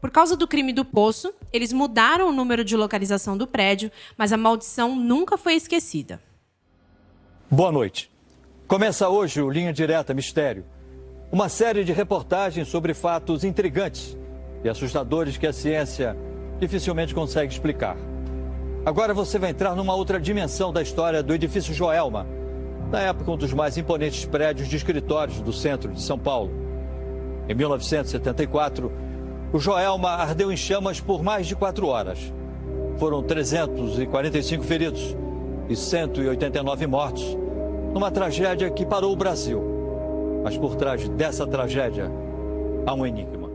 Por 0.00 0.10
causa 0.10 0.34
do 0.34 0.48
crime 0.48 0.72
do 0.72 0.84
poço, 0.84 1.32
eles 1.52 1.72
mudaram 1.72 2.28
o 2.28 2.32
número 2.32 2.64
de 2.64 2.74
localização 2.74 3.36
do 3.36 3.46
prédio, 3.46 3.92
mas 4.16 4.32
a 4.32 4.36
maldição 4.36 4.96
nunca 4.96 5.36
foi 5.36 5.54
esquecida. 5.54 6.20
Boa 7.50 7.70
noite. 7.70 8.10
Começa 8.66 9.08
hoje 9.08 9.42
o 9.42 9.50
Linha 9.50 9.72
Direta 9.72 10.14
Mistério, 10.14 10.64
uma 11.30 11.48
série 11.48 11.84
de 11.84 11.92
reportagens 11.92 12.68
sobre 12.68 12.94
fatos 12.94 13.44
intrigantes 13.44 14.16
e 14.64 14.68
assustadores 14.68 15.36
que 15.36 15.46
a 15.46 15.52
ciência 15.52 16.16
dificilmente 16.58 17.14
consegue 17.14 17.52
explicar. 17.52 17.96
Agora 18.86 19.12
você 19.12 19.38
vai 19.38 19.50
entrar 19.50 19.74
numa 19.74 19.94
outra 19.94 20.18
dimensão 20.18 20.72
da 20.72 20.80
história 20.80 21.22
do 21.22 21.34
edifício 21.34 21.74
Joelma, 21.74 22.26
na 22.90 23.00
época 23.00 23.32
um 23.32 23.36
dos 23.36 23.52
mais 23.52 23.76
imponentes 23.76 24.24
prédios 24.24 24.66
de 24.66 24.76
escritórios 24.76 25.40
do 25.42 25.52
centro 25.52 25.92
de 25.92 26.00
São 26.00 26.18
Paulo. 26.18 26.50
Em 27.48 27.54
1974, 27.54 28.90
o 29.52 29.58
Joelma 29.58 30.10
ardeu 30.10 30.52
em 30.52 30.56
chamas 30.56 31.00
por 31.00 31.22
mais 31.22 31.46
de 31.46 31.56
quatro 31.56 31.86
horas. 31.88 32.18
Foram 32.98 33.22
345 33.22 34.62
feridos 34.62 35.16
e 35.68 35.74
189 35.74 36.86
mortos, 36.86 37.36
numa 37.92 38.10
tragédia 38.10 38.70
que 38.70 38.86
parou 38.86 39.12
o 39.12 39.16
Brasil. 39.16 39.60
Mas 40.44 40.56
por 40.56 40.76
trás 40.76 41.08
dessa 41.08 41.46
tragédia 41.46 42.10
há 42.86 42.94
um 42.94 43.04
enigma. 43.04 43.50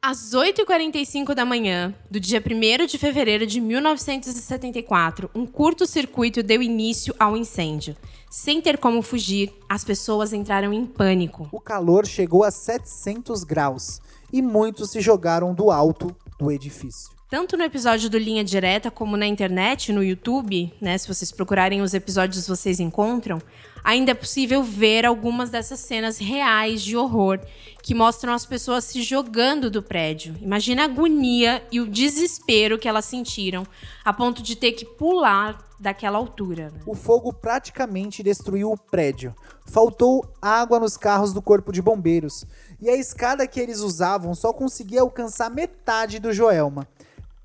Às 0.00 0.32
8h45 0.32 1.34
da 1.34 1.44
manhã, 1.44 1.92
do 2.10 2.20
dia 2.20 2.40
1 2.40 2.86
de 2.86 2.96
fevereiro 2.98 3.46
de 3.46 3.60
1974, 3.60 5.28
um 5.34 5.44
curto-circuito 5.44 6.42
deu 6.42 6.62
início 6.62 7.14
ao 7.18 7.36
incêndio. 7.36 7.96
Sem 8.30 8.60
ter 8.60 8.78
como 8.78 9.02
fugir, 9.02 9.52
as 9.68 9.84
pessoas 9.84 10.32
entraram 10.32 10.72
em 10.72 10.86
pânico. 10.86 11.48
O 11.50 11.60
calor 11.60 12.06
chegou 12.06 12.44
a 12.44 12.50
700 12.50 13.42
graus 13.42 14.00
e 14.32 14.42
muitos 14.42 14.90
se 14.90 15.00
jogaram 15.00 15.54
do 15.54 15.70
alto 15.70 16.14
do 16.38 16.50
edifício. 16.50 17.18
Tanto 17.30 17.58
no 17.58 17.62
episódio 17.62 18.08
do 18.08 18.16
Linha 18.16 18.42
Direta 18.42 18.90
como 18.90 19.14
na 19.14 19.26
internet, 19.26 19.92
no 19.92 20.02
YouTube, 20.02 20.72
né, 20.80 20.96
se 20.96 21.06
vocês 21.06 21.30
procurarem 21.30 21.82
os 21.82 21.92
episódios 21.92 22.48
vocês 22.48 22.80
encontram, 22.80 23.38
ainda 23.84 24.12
é 24.12 24.14
possível 24.14 24.62
ver 24.62 25.04
algumas 25.04 25.50
dessas 25.50 25.80
cenas 25.80 26.16
reais 26.16 26.82
de 26.82 26.96
horror 26.96 27.38
que 27.82 27.94
mostram 27.94 28.32
as 28.32 28.46
pessoas 28.46 28.84
se 28.84 29.02
jogando 29.02 29.70
do 29.70 29.82
prédio. 29.82 30.36
Imagina 30.40 30.82
a 30.82 30.84
agonia 30.86 31.62
e 31.70 31.80
o 31.80 31.86
desespero 31.86 32.78
que 32.78 32.88
elas 32.88 33.04
sentiram 33.04 33.66
a 34.02 34.10
ponto 34.10 34.42
de 34.42 34.56
ter 34.56 34.72
que 34.72 34.86
pular 34.86 35.58
daquela 35.78 36.18
altura. 36.18 36.70
Né? 36.70 36.80
O 36.86 36.94
fogo 36.94 37.32
praticamente 37.32 38.22
destruiu 38.22 38.72
o 38.72 38.76
prédio. 38.76 39.34
Faltou 39.66 40.24
água 40.40 40.80
nos 40.80 40.96
carros 40.96 41.32
do 41.32 41.42
corpo 41.42 41.72
de 41.72 41.80
bombeiros. 41.80 42.44
E 42.80 42.88
a 42.88 42.96
escada 42.96 43.46
que 43.46 43.58
eles 43.58 43.80
usavam 43.80 44.34
só 44.34 44.52
conseguia 44.52 45.00
alcançar 45.00 45.50
metade 45.50 46.18
do 46.18 46.32
Joelma. 46.32 46.86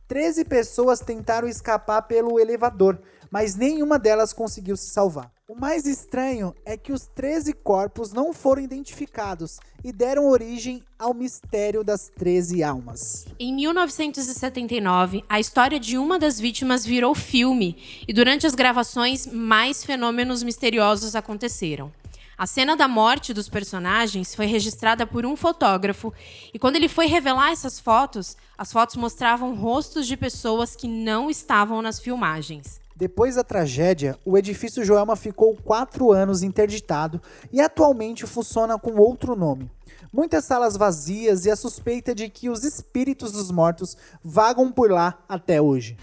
Treze 0.08 0.46
pessoas 0.46 1.00
tentaram 1.00 1.48
escapar 1.48 2.04
pelo 2.04 2.40
elevador, 2.40 3.00
mas 3.32 3.56
nenhuma 3.56 3.98
delas 3.98 4.32
conseguiu 4.32 4.78
se 4.78 4.90
salvar. 4.90 5.32
O 5.50 5.56
mais 5.60 5.88
estranho 5.88 6.54
é 6.64 6.78
que 6.78 6.94
os 6.94 7.08
13 7.08 7.52
corpos 7.54 8.14
não 8.14 8.32
foram 8.32 8.62
identificados 8.62 9.60
e 9.84 9.92
deram 9.92 10.28
origem 10.28 10.84
ao 11.00 11.14
mistério 11.14 11.84
das 11.84 12.10
13 12.16 12.64
almas. 12.64 13.26
Em 13.40 13.54
1979, 13.54 15.24
a 15.28 15.40
história 15.40 15.80
de 15.80 15.98
uma 15.98 16.20
das 16.20 16.40
vítimas 16.40 16.86
virou 16.86 17.16
filme 17.16 17.78
e 18.08 18.14
durante 18.14 18.46
as 18.46 18.54
gravações, 18.54 19.26
mais 19.26 19.84
fenômenos 19.84 20.44
misteriosos 20.44 21.16
aconteceram. 21.16 21.92
A 22.36 22.48
cena 22.48 22.76
da 22.76 22.88
morte 22.88 23.32
dos 23.32 23.48
personagens 23.48 24.34
foi 24.34 24.48
registrada 24.48 25.06
por 25.06 25.24
um 25.24 25.36
fotógrafo 25.36 26.12
e 26.52 26.58
quando 26.58 26.76
ele 26.76 26.90
foi 26.90 27.06
revelar 27.06 27.52
essas 27.52 27.80
fotos, 27.80 28.36
as 28.58 28.72
fotos 28.72 28.96
mostravam 28.96 29.56
rostos 29.56 30.08
de 30.08 30.18
pessoas 30.18 30.76
que 30.76 30.88
não 30.88 31.30
estavam 31.30 31.82
nas 31.82 32.00
filmagens. 32.00 32.82
Depois 32.96 33.36
da 33.36 33.44
tragédia, 33.44 34.18
o 34.26 34.38
edifício 34.38 34.84
Joelma 34.84 35.16
ficou 35.16 35.56
quatro 35.56 36.12
anos 36.12 36.42
interditado 36.42 37.22
e 37.52 37.62
atualmente 37.62 38.26
funciona 38.26 38.80
com 38.80 39.00
outro 39.00 39.36
nome. 39.36 39.70
Muitas 40.12 40.46
salas 40.46 40.76
vazias 40.76 41.46
e 41.46 41.52
a 41.52 41.56
suspeita 41.56 42.16
de 42.16 42.30
que 42.30 42.50
os 42.50 42.64
espíritos 42.64 43.32
dos 43.32 43.52
mortos 43.52 43.96
vagam 44.24 44.72
por 44.72 44.92
lá 44.92 45.20
até 45.28 45.62
hoje. 45.62 45.98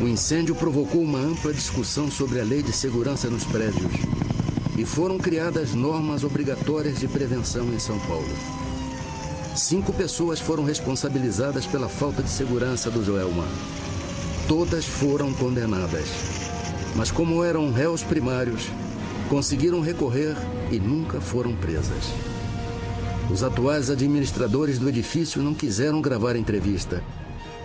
O 0.00 0.04
incêndio 0.04 0.54
provocou 0.54 1.02
uma 1.02 1.18
ampla 1.18 1.52
discussão 1.52 2.10
sobre 2.10 2.40
a 2.40 2.44
lei 2.44 2.62
de 2.62 2.72
segurança 2.72 3.28
nos 3.28 3.44
prédios 3.44 4.29
e 4.80 4.84
foram 4.86 5.18
criadas 5.18 5.74
normas 5.74 6.24
obrigatórias 6.24 6.98
de 6.98 7.06
prevenção 7.06 7.70
em 7.70 7.78
São 7.78 7.98
Paulo. 7.98 8.34
Cinco 9.54 9.92
pessoas 9.92 10.40
foram 10.40 10.64
responsabilizadas 10.64 11.66
pela 11.66 11.86
falta 11.86 12.22
de 12.22 12.30
segurança 12.30 12.90
do 12.90 13.04
Joelma. 13.04 13.44
Todas 14.48 14.86
foram 14.86 15.34
condenadas. 15.34 16.08
Mas, 16.96 17.10
como 17.10 17.44
eram 17.44 17.70
réus 17.70 18.02
primários, 18.02 18.68
conseguiram 19.28 19.82
recorrer 19.82 20.34
e 20.70 20.78
nunca 20.78 21.20
foram 21.20 21.54
presas. 21.54 22.14
Os 23.30 23.42
atuais 23.42 23.90
administradores 23.90 24.78
do 24.78 24.88
edifício 24.88 25.42
não 25.42 25.52
quiseram 25.52 26.00
gravar 26.00 26.36
entrevista. 26.36 27.04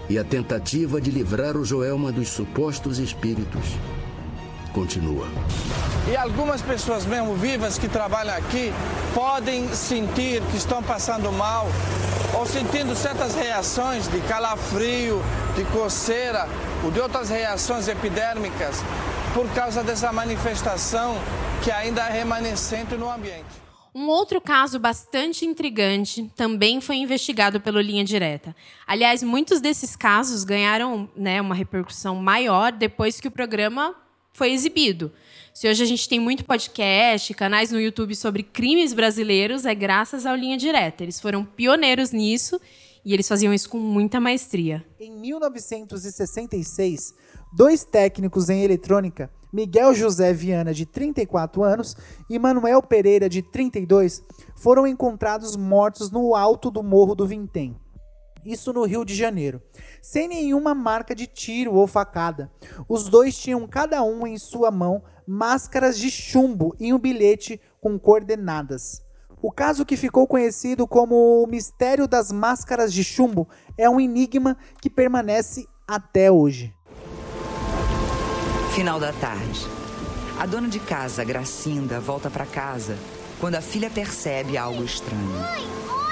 E 0.09 0.19
a 0.19 0.23
tentativa 0.25 0.99
de 0.99 1.11
livrar 1.11 1.55
o 1.55 1.63
Joelma 1.63 2.11
dos 2.11 2.27
supostos 2.27 2.99
espíritos 2.99 3.63
continua. 4.75 5.25
E 6.11 6.17
algumas 6.17 6.61
pessoas 6.61 7.05
mesmo 7.05 7.33
vivas 7.35 7.79
que 7.79 7.87
trabalham 7.87 8.35
aqui 8.35 8.73
podem 9.13 9.73
sentir 9.73 10.41
que 10.51 10.57
estão 10.57 10.83
passando 10.83 11.31
mal 11.31 11.65
ou 12.37 12.45
sentindo 12.45 12.93
certas 12.93 13.33
reações 13.33 14.05
de 14.09 14.19
calafrio, 14.27 15.21
de 15.55 15.63
coceira 15.71 16.49
ou 16.83 16.91
de 16.91 16.99
outras 16.99 17.29
reações 17.29 17.87
epidérmicas 17.87 18.83
por 19.33 19.47
causa 19.53 19.81
dessa 19.81 20.11
manifestação 20.11 21.15
que 21.63 21.71
ainda 21.71 22.01
é 22.01 22.11
remanescente 22.11 22.95
no 22.95 23.09
ambiente. 23.09 23.65
Um 23.95 24.09
outro 24.09 24.41
caso 24.41 24.77
bastante 24.77 25.45
intrigante 25.45 26.29
também 26.35 26.81
foi 26.81 26.97
investigado 26.97 27.61
pelo 27.61 27.79
Linha 27.79 28.03
Direta. 28.03 28.53
Aliás, 28.85 29.23
muitos 29.23 29.61
desses 29.61 29.95
casos 29.95 30.43
ganharam 30.43 31.09
né, 31.15 31.39
uma 31.39 31.55
repercussão 31.55 32.15
maior 32.15 32.73
depois 32.73 33.21
que 33.21 33.29
o 33.29 33.31
programa 33.31 33.95
foi 34.35 34.51
exibido. 34.51 35.11
Se 35.53 35.69
hoje 35.69 35.81
a 35.81 35.85
gente 35.85 36.09
tem 36.09 36.19
muito 36.19 36.43
podcast, 36.43 37.33
canais 37.33 37.71
no 37.71 37.79
YouTube 37.79 38.13
sobre 38.13 38.43
crimes 38.43 38.91
brasileiros, 38.91 39.65
é 39.65 39.73
graças 39.73 40.25
ao 40.25 40.35
Linha 40.35 40.57
Direta. 40.57 41.03
Eles 41.03 41.21
foram 41.21 41.45
pioneiros 41.45 42.11
nisso 42.11 42.59
e 43.05 43.13
eles 43.13 43.29
faziam 43.29 43.53
isso 43.53 43.69
com 43.69 43.79
muita 43.79 44.19
maestria. 44.19 44.85
Em 44.99 45.09
1966, 45.09 47.13
dois 47.53 47.85
técnicos 47.85 48.49
em 48.49 48.61
eletrônica, 48.61 49.31
Miguel 49.53 49.95
José 49.95 50.33
Viana, 50.33 50.73
de 50.73 50.85
34 50.85 51.63
anos, 51.63 51.95
e 52.29 52.37
Manuel 52.37 52.83
Pereira, 52.83 53.29
de 53.29 53.41
32, 53.41 54.21
foram 54.53 54.85
encontrados 54.85 55.55
mortos 55.55 56.11
no 56.11 56.35
alto 56.35 56.69
do 56.69 56.83
Morro 56.83 57.15
do 57.15 57.25
Vintém 57.25 57.73
isso 58.45 58.71
no 58.71 58.83
Rio 58.85 59.03
de 59.03 59.15
Janeiro, 59.15 59.61
sem 60.01 60.27
nenhuma 60.27 60.75
marca 60.75 61.15
de 61.15 61.25
tiro 61.25 61.73
ou 61.73 61.87
facada. 61.87 62.51
Os 62.87 63.09
dois 63.09 63.37
tinham 63.37 63.67
cada 63.67 64.03
um 64.03 64.27
em 64.27 64.37
sua 64.37 64.69
mão 64.69 65.03
máscaras 65.27 65.97
de 65.97 66.11
chumbo 66.11 66.75
e 66.79 66.93
um 66.93 66.99
bilhete 66.99 67.59
com 67.81 67.97
coordenadas. 67.97 69.03
O 69.41 69.51
caso 69.51 69.85
que 69.85 69.97
ficou 69.97 70.27
conhecido 70.27 70.87
como 70.87 71.43
o 71.43 71.47
mistério 71.47 72.07
das 72.07 72.31
máscaras 72.31 72.93
de 72.93 73.03
chumbo 73.03 73.47
é 73.77 73.89
um 73.89 73.99
enigma 73.99 74.57
que 74.81 74.89
permanece 74.89 75.67
até 75.87 76.31
hoje. 76.31 76.73
Final 78.73 78.99
da 78.99 79.13
tarde. 79.13 79.65
A 80.39 80.45
dona 80.45 80.67
de 80.67 80.79
casa, 80.79 81.23
Gracinda, 81.23 81.99
volta 81.99 82.29
para 82.29 82.45
casa 82.45 82.97
quando 83.39 83.55
a 83.55 83.61
filha 83.61 83.89
percebe 83.89 84.57
algo 84.57 84.83
estranho. 84.83 85.29
Mãe! 85.29 86.04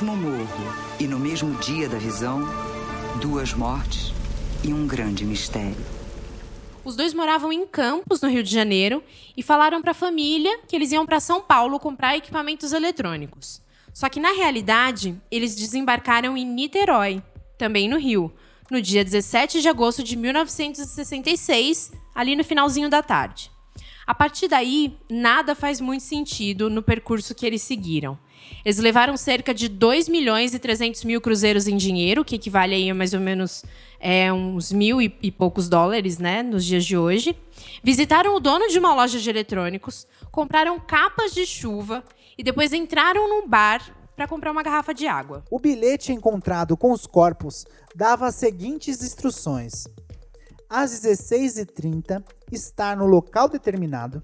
Mesmo 0.00 0.16
morro 0.16 0.46
e 0.98 1.06
no 1.06 1.18
mesmo 1.18 1.58
dia 1.58 1.86
da 1.86 1.98
visão, 1.98 2.40
duas 3.20 3.52
mortes 3.52 4.12
e 4.64 4.72
um 4.72 4.86
grande 4.86 5.26
mistério. 5.26 5.84
Os 6.82 6.96
dois 6.96 7.12
moravam 7.12 7.52
em 7.52 7.66
Campos, 7.66 8.22
no 8.22 8.28
Rio 8.28 8.42
de 8.42 8.50
Janeiro, 8.50 9.02
e 9.36 9.42
falaram 9.42 9.82
para 9.82 9.90
a 9.90 9.94
família 9.94 10.60
que 10.66 10.74
eles 10.74 10.90
iam 10.92 11.04
para 11.04 11.20
São 11.20 11.42
Paulo 11.42 11.78
comprar 11.78 12.16
equipamentos 12.16 12.72
eletrônicos. 12.72 13.60
Só 13.92 14.08
que, 14.08 14.20
na 14.20 14.32
realidade, 14.32 15.20
eles 15.30 15.54
desembarcaram 15.54 16.34
em 16.34 16.46
Niterói, 16.46 17.22
também 17.58 17.86
no 17.86 17.98
Rio, 17.98 18.32
no 18.70 18.80
dia 18.80 19.04
17 19.04 19.60
de 19.60 19.68
agosto 19.68 20.02
de 20.02 20.16
1966, 20.16 21.92
ali 22.14 22.34
no 22.34 22.44
finalzinho 22.44 22.88
da 22.88 23.02
tarde. 23.02 23.50
A 24.06 24.14
partir 24.14 24.48
daí, 24.48 24.96
nada 25.10 25.54
faz 25.54 25.80
muito 25.80 26.02
sentido 26.02 26.70
no 26.70 26.82
percurso 26.82 27.34
que 27.34 27.44
eles 27.44 27.62
seguiram. 27.62 28.18
Eles 28.64 28.78
levaram 28.78 29.16
cerca 29.16 29.54
de 29.54 29.68
2 29.68 30.08
milhões 30.08 30.54
e 30.54 30.58
300 30.58 31.04
mil 31.04 31.20
cruzeiros 31.20 31.66
em 31.66 31.76
dinheiro, 31.76 32.24
que 32.24 32.36
equivale 32.36 32.74
aí 32.74 32.90
a 32.90 32.94
mais 32.94 33.14
ou 33.14 33.20
menos 33.20 33.64
é, 33.98 34.32
uns 34.32 34.72
mil 34.72 35.00
e, 35.00 35.14
e 35.22 35.30
poucos 35.30 35.68
dólares 35.68 36.18
né, 36.18 36.42
nos 36.42 36.64
dias 36.64 36.84
de 36.84 36.96
hoje. 36.96 37.36
Visitaram 37.82 38.34
o 38.34 38.40
dono 38.40 38.68
de 38.68 38.78
uma 38.78 38.94
loja 38.94 39.18
de 39.18 39.30
eletrônicos, 39.30 40.06
compraram 40.30 40.78
capas 40.78 41.32
de 41.32 41.46
chuva 41.46 42.04
e 42.36 42.42
depois 42.42 42.72
entraram 42.72 43.28
num 43.28 43.48
bar 43.48 43.96
para 44.16 44.28
comprar 44.28 44.52
uma 44.52 44.62
garrafa 44.62 44.92
de 44.92 45.06
água. 45.06 45.42
O 45.50 45.58
bilhete 45.58 46.12
encontrado 46.12 46.76
com 46.76 46.92
os 46.92 47.06
corpos 47.06 47.64
dava 47.94 48.26
as 48.26 48.34
seguintes 48.34 49.02
instruções: 49.02 49.86
às 50.68 50.90
16h30, 51.00 52.22
estar 52.52 52.96
no 52.96 53.06
local 53.06 53.48
determinado. 53.48 54.22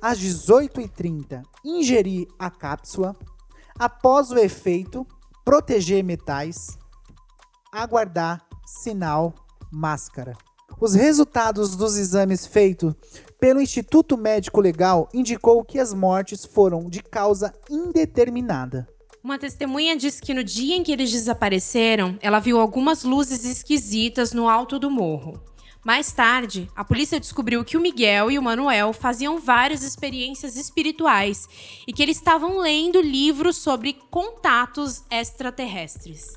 Às 0.00 0.18
18h30, 0.18 1.42
ingerir 1.64 2.28
a 2.38 2.50
cápsula. 2.50 3.16
Após 3.78 4.30
o 4.30 4.38
efeito, 4.38 5.06
proteger 5.44 6.04
metais. 6.04 6.78
Aguardar 7.72 8.46
sinal 8.66 9.34
máscara. 9.72 10.34
Os 10.80 10.94
resultados 10.94 11.74
dos 11.74 11.96
exames 11.96 12.46
feitos 12.46 12.94
pelo 13.40 13.60
Instituto 13.60 14.16
Médico 14.16 14.60
Legal 14.60 15.08
indicou 15.12 15.64
que 15.64 15.78
as 15.78 15.92
mortes 15.92 16.44
foram 16.44 16.88
de 16.88 17.02
causa 17.02 17.52
indeterminada. 17.68 18.86
Uma 19.22 19.38
testemunha 19.38 19.96
disse 19.96 20.22
que 20.22 20.32
no 20.32 20.44
dia 20.44 20.76
em 20.76 20.82
que 20.82 20.92
eles 20.92 21.10
desapareceram, 21.10 22.16
ela 22.20 22.38
viu 22.38 22.60
algumas 22.60 23.02
luzes 23.02 23.44
esquisitas 23.44 24.32
no 24.32 24.48
alto 24.48 24.78
do 24.78 24.90
morro. 24.90 25.47
Mais 25.88 26.12
tarde, 26.12 26.70
a 26.76 26.84
polícia 26.84 27.18
descobriu 27.18 27.64
que 27.64 27.74
o 27.74 27.80
Miguel 27.80 28.30
e 28.30 28.38
o 28.38 28.42
Manuel 28.42 28.92
faziam 28.92 29.38
várias 29.38 29.82
experiências 29.82 30.54
espirituais 30.54 31.48
e 31.86 31.94
que 31.94 32.02
eles 32.02 32.18
estavam 32.18 32.58
lendo 32.58 33.00
livros 33.00 33.56
sobre 33.56 33.94
contatos 34.10 35.02
extraterrestres. 35.10 36.36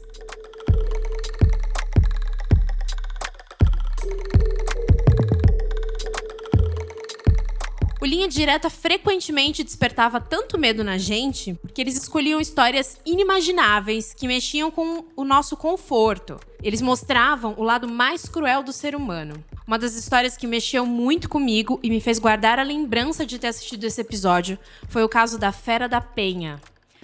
O 8.02 8.06
Linha 8.06 8.28
Direta 8.28 8.68
frequentemente 8.68 9.64
despertava 9.64 10.20
tanto 10.20 10.58
medo 10.58 10.84
na 10.84 10.98
gente 10.98 11.54
porque 11.62 11.80
eles 11.80 11.96
escolhiam 11.96 12.42
histórias 12.42 12.98
inimagináveis 13.06 14.12
que 14.12 14.28
mexiam 14.28 14.72
com 14.72 15.06
o 15.16 15.24
nosso 15.24 15.56
conforto. 15.56 16.40
Eles 16.64 16.82
mostravam 16.82 17.54
o 17.60 17.64
lado 17.64 17.88
mais 17.88 18.28
cruel 18.28 18.64
do 18.64 18.74
ser 18.74 18.96
humano. 18.96 19.36
Uma 19.68 19.78
das 19.78 19.94
histórias 19.94 20.36
que 20.36 20.48
mexeu 20.48 20.84
muito 20.84 21.30
comigo 21.30 21.80
e 21.84 21.92
me 21.92 22.02
fez 22.02 22.18
guardar 22.18 22.58
a 22.58 22.64
lembrança 22.64 23.24
de 23.24 23.38
ter 23.38 23.50
assistido 23.50 23.84
esse 23.84 24.02
episódio 24.02 24.58
foi 24.90 25.04
o 25.04 25.10
caso 25.10 25.38
da 25.38 25.52
Fera 25.52 25.88
da 25.88 26.02
Penha. 26.02 26.60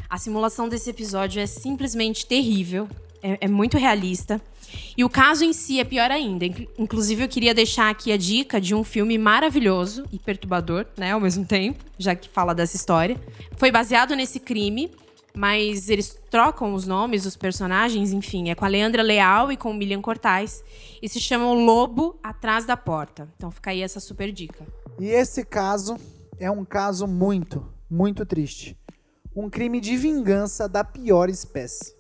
A 0.10 0.18
simulação 0.18 0.68
desse 0.68 0.90
episódio 0.90 1.40
é 1.40 1.46
simplesmente 1.46 2.26
terrível, 2.26 2.90
é, 3.22 3.38
é 3.42 3.48
muito 3.48 3.78
realista. 3.78 4.42
E 4.96 5.04
o 5.04 5.10
caso 5.10 5.44
em 5.44 5.54
si 5.54 5.80
é 5.80 5.84
pior 5.84 6.12
ainda. 6.12 6.46
Inclusive, 6.78 7.24
eu 7.24 7.28
queria 7.28 7.54
deixar 7.54 7.90
aqui 7.90 8.12
a 8.12 8.18
dica 8.18 8.60
de 8.60 8.74
um 8.74 8.84
filme 8.84 9.18
maravilhoso 9.18 10.04
e 10.12 10.20
perturbador, 10.20 10.86
né, 10.98 11.12
ao 11.12 11.20
mesmo 11.20 11.46
tempo, 11.46 11.84
já 11.98 12.16
que 12.16 12.30
fala 12.30 12.54
dessa 12.54 12.76
história. 12.76 13.20
Foi 13.56 13.72
baseado 13.72 14.16
nesse 14.16 14.40
crime, 14.40 14.92
mas 15.36 15.90
eles 15.90 16.20
trocam 16.32 16.74
os 16.74 16.88
nomes 16.88 17.24
dos 17.24 17.38
personagens, 17.38 18.12
enfim, 18.12 18.50
é 18.50 18.56
com 18.56 18.66
a 18.66 18.68
Leandra 18.68 19.04
Leal 19.04 19.52
e 19.52 19.58
com 19.58 19.70
o 19.70 19.74
Milian 19.74 20.02
Cortais. 20.02 20.64
E 21.02 21.08
se 21.08 21.20
chama 21.20 21.46
O 21.46 21.54
Lobo 21.54 22.20
Atrás 22.24 22.66
da 22.66 22.76
Porta. 22.76 23.30
Então 23.38 23.52
fica 23.52 23.70
aí 23.70 23.82
essa 23.82 24.00
super 24.00 24.32
dica. 24.32 24.66
E 25.00 25.06
esse 25.06 25.46
caso 25.46 25.98
é 26.40 26.50
um 26.50 26.66
caso 26.66 27.06
muito, 27.08 27.66
muito 27.90 28.26
triste. 28.26 28.76
Um 29.36 29.50
crime 29.50 29.80
de 29.80 29.96
vingança 29.96 30.68
da 30.68 30.84
pior 30.84 31.30
espécie. 31.30 31.96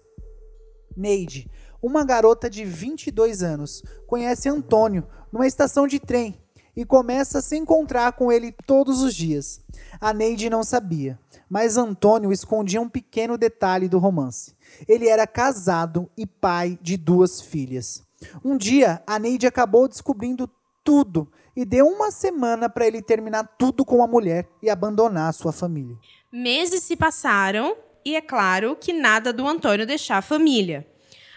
Neide, 0.95 1.47
uma 1.87 2.03
garota 2.03 2.49
de 2.49 2.65
22 2.65 3.41
anos 3.41 3.81
conhece 4.05 4.49
Antônio 4.49 5.07
numa 5.31 5.47
estação 5.47 5.87
de 5.87 5.99
trem 5.99 6.37
e 6.75 6.85
começa 6.85 7.39
a 7.39 7.41
se 7.41 7.57
encontrar 7.57 8.11
com 8.11 8.31
ele 8.31 8.53
todos 8.67 9.01
os 9.01 9.15
dias. 9.15 9.61
A 9.99 10.13
Neide 10.13 10.49
não 10.49 10.63
sabia, 10.63 11.17
mas 11.49 11.77
Antônio 11.77 12.31
escondia 12.31 12.81
um 12.81 12.89
pequeno 12.89 13.37
detalhe 13.37 13.87
do 13.87 13.97
romance. 13.97 14.55
Ele 14.87 15.07
era 15.07 15.25
casado 15.25 16.07
e 16.15 16.27
pai 16.27 16.77
de 16.81 16.97
duas 16.97 17.41
filhas. 17.41 18.03
Um 18.43 18.57
dia, 18.57 19.01
a 19.07 19.17
Neide 19.17 19.47
acabou 19.47 19.87
descobrindo 19.87 20.49
tudo 20.83 21.31
e 21.55 21.65
deu 21.65 21.87
uma 21.87 22.11
semana 22.11 22.69
para 22.69 22.85
ele 22.85 23.01
terminar 23.01 23.55
tudo 23.57 23.83
com 23.83 24.03
a 24.03 24.07
mulher 24.07 24.47
e 24.61 24.69
abandonar 24.69 25.29
a 25.29 25.33
sua 25.33 25.51
família. 25.51 25.95
Meses 26.31 26.83
se 26.83 26.95
passaram 26.95 27.75
e 28.05 28.15
é 28.15 28.21
claro 28.21 28.77
que 28.79 28.93
nada 28.93 29.33
do 29.33 29.47
Antônio 29.47 29.87
deixar 29.87 30.17
a 30.17 30.21
família. 30.21 30.85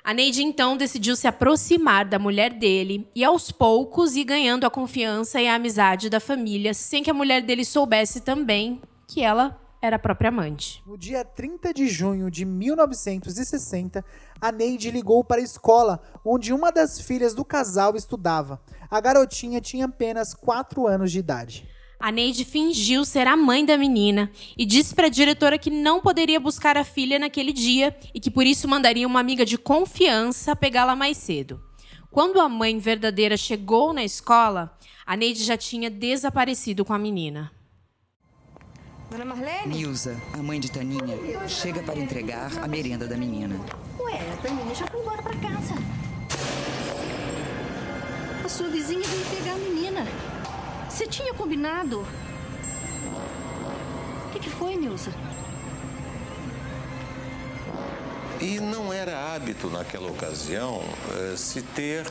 A 0.02 0.14
Neide 0.14 0.42
então 0.42 0.78
decidiu 0.78 1.14
se 1.14 1.26
aproximar 1.26 2.06
da 2.06 2.18
mulher 2.18 2.54
dele 2.54 3.06
e 3.14 3.22
aos 3.22 3.52
poucos 3.52 4.16
ir 4.16 4.24
ganhando 4.24 4.64
a 4.64 4.70
confiança 4.70 5.40
e 5.40 5.46
a 5.46 5.54
amizade 5.54 6.08
da 6.08 6.18
família, 6.18 6.72
sem 6.72 7.02
que 7.02 7.10
a 7.10 7.14
mulher 7.14 7.42
dele 7.42 7.64
soubesse 7.66 8.20
também 8.20 8.80
que 9.06 9.22
ela 9.22 9.60
era 9.82 9.96
a 9.96 9.98
própria 9.98 10.28
amante. 10.28 10.82
No 10.86 10.96
dia 10.96 11.22
30 11.22 11.74
de 11.74 11.86
junho 11.86 12.30
de 12.30 12.46
1960, 12.46 14.02
a 14.40 14.52
Neide 14.52 14.90
ligou 14.90 15.22
para 15.22 15.40
a 15.40 15.44
escola 15.44 16.00
onde 16.24 16.52
uma 16.52 16.70
das 16.70 17.00
filhas 17.00 17.34
do 17.34 17.44
casal 17.44 17.94
estudava. 17.94 18.60
A 18.90 19.00
garotinha 19.00 19.60
tinha 19.60 19.84
apenas 19.84 20.32
4 20.32 20.86
anos 20.86 21.12
de 21.12 21.18
idade. 21.18 21.68
A 22.00 22.10
Neide 22.10 22.46
fingiu 22.46 23.04
ser 23.04 23.26
a 23.26 23.36
mãe 23.36 23.62
da 23.62 23.76
menina 23.76 24.30
e 24.56 24.64
disse 24.64 24.94
para 24.94 25.08
a 25.08 25.10
diretora 25.10 25.58
que 25.58 25.68
não 25.68 26.00
poderia 26.00 26.40
buscar 26.40 26.78
a 26.78 26.82
filha 26.82 27.18
naquele 27.18 27.52
dia 27.52 27.94
e 28.14 28.18
que 28.18 28.30
por 28.30 28.46
isso 28.46 28.66
mandaria 28.66 29.06
uma 29.06 29.20
amiga 29.20 29.44
de 29.44 29.58
confiança 29.58 30.56
pegá-la 30.56 30.96
mais 30.96 31.18
cedo. 31.18 31.62
Quando 32.10 32.40
a 32.40 32.48
mãe 32.48 32.78
verdadeira 32.78 33.36
chegou 33.36 33.92
na 33.92 34.02
escola, 34.02 34.74
a 35.04 35.14
Neide 35.14 35.44
já 35.44 35.58
tinha 35.58 35.90
desaparecido 35.90 36.86
com 36.86 36.94
a 36.94 36.98
menina. 36.98 37.52
Dona 39.10 39.26
Marlene? 39.26 39.76
Nilza, 39.76 40.18
a 40.32 40.38
mãe 40.38 40.58
de 40.58 40.70
Taninha, 40.70 41.18
chega 41.48 41.82
para 41.82 41.98
entregar 41.98 42.50
a 42.62 42.66
merenda 42.66 43.06
da 43.06 43.16
menina. 43.16 43.54
Ué, 43.98 44.18
a 44.32 44.36
Taninha 44.38 44.74
já 44.74 44.86
foi 44.86 45.00
embora 45.00 45.22
para 45.22 45.36
casa. 45.36 45.74
A 48.42 48.48
sua 48.48 48.68
vizinha 48.68 49.02
veio 49.06 49.24
pegar 49.26 49.52
a 49.52 49.58
menina. 49.58 50.29
Você 50.90 51.06
tinha 51.06 51.32
combinado. 51.32 52.04
O 54.26 54.32
que, 54.32 54.40
que 54.40 54.50
foi, 54.50 54.74
Nilza? 54.74 55.12
E 58.40 58.58
não 58.58 58.92
era 58.92 59.32
hábito 59.32 59.70
naquela 59.70 60.10
ocasião 60.10 60.82
eh, 61.14 61.36
se 61.36 61.62
ter 61.62 62.04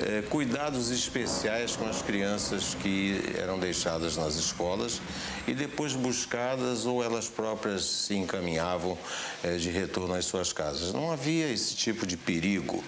eh, 0.00 0.24
cuidados 0.28 0.90
especiais 0.90 1.76
com 1.76 1.88
as 1.88 2.02
crianças 2.02 2.74
que 2.74 3.22
eram 3.38 3.60
deixadas 3.60 4.16
nas 4.16 4.34
escolas 4.34 5.00
e 5.46 5.54
depois 5.54 5.92
buscadas 5.92 6.86
ou 6.86 7.04
elas 7.04 7.28
próprias 7.28 7.84
se 7.84 8.16
encaminhavam 8.16 8.98
eh, 9.44 9.56
de 9.56 9.70
retorno 9.70 10.14
às 10.14 10.24
suas 10.24 10.52
casas. 10.52 10.92
Não 10.92 11.12
havia 11.12 11.48
esse 11.48 11.76
tipo 11.76 12.04
de 12.04 12.16
perigo. 12.16 12.82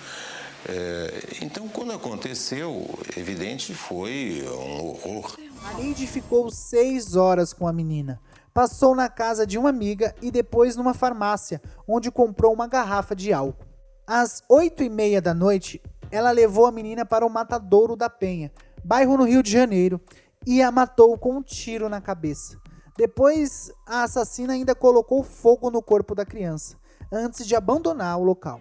É, 0.68 1.42
então, 1.42 1.68
quando 1.68 1.92
aconteceu, 1.92 2.88
evidente, 3.16 3.74
foi 3.74 4.44
um 4.46 4.90
horror. 4.90 5.36
A 5.64 5.72
Lindy 5.74 6.06
ficou 6.06 6.50
seis 6.50 7.16
horas 7.16 7.52
com 7.52 7.66
a 7.66 7.72
menina. 7.72 8.20
Passou 8.54 8.94
na 8.94 9.08
casa 9.08 9.46
de 9.46 9.56
uma 9.56 9.70
amiga 9.70 10.14
e 10.20 10.30
depois 10.30 10.76
numa 10.76 10.94
farmácia, 10.94 11.60
onde 11.88 12.10
comprou 12.10 12.52
uma 12.52 12.66
garrafa 12.66 13.16
de 13.16 13.32
álcool. 13.32 13.64
Às 14.06 14.42
oito 14.48 14.82
e 14.82 14.90
meia 14.90 15.22
da 15.22 15.32
noite, 15.32 15.80
ela 16.10 16.30
levou 16.30 16.66
a 16.66 16.72
menina 16.72 17.04
para 17.04 17.24
o 17.24 17.30
Matadouro 17.30 17.96
da 17.96 18.10
Penha, 18.10 18.52
bairro 18.84 19.16
no 19.16 19.24
Rio 19.24 19.42
de 19.42 19.50
Janeiro, 19.50 20.00
e 20.46 20.60
a 20.60 20.70
matou 20.70 21.16
com 21.16 21.36
um 21.36 21.42
tiro 21.42 21.88
na 21.88 22.00
cabeça. 22.00 22.60
Depois, 22.96 23.72
a 23.86 24.02
assassina 24.02 24.52
ainda 24.52 24.74
colocou 24.74 25.22
fogo 25.22 25.70
no 25.70 25.82
corpo 25.82 26.14
da 26.14 26.26
criança, 26.26 26.76
antes 27.10 27.46
de 27.46 27.56
abandonar 27.56 28.18
o 28.18 28.24
local. 28.24 28.60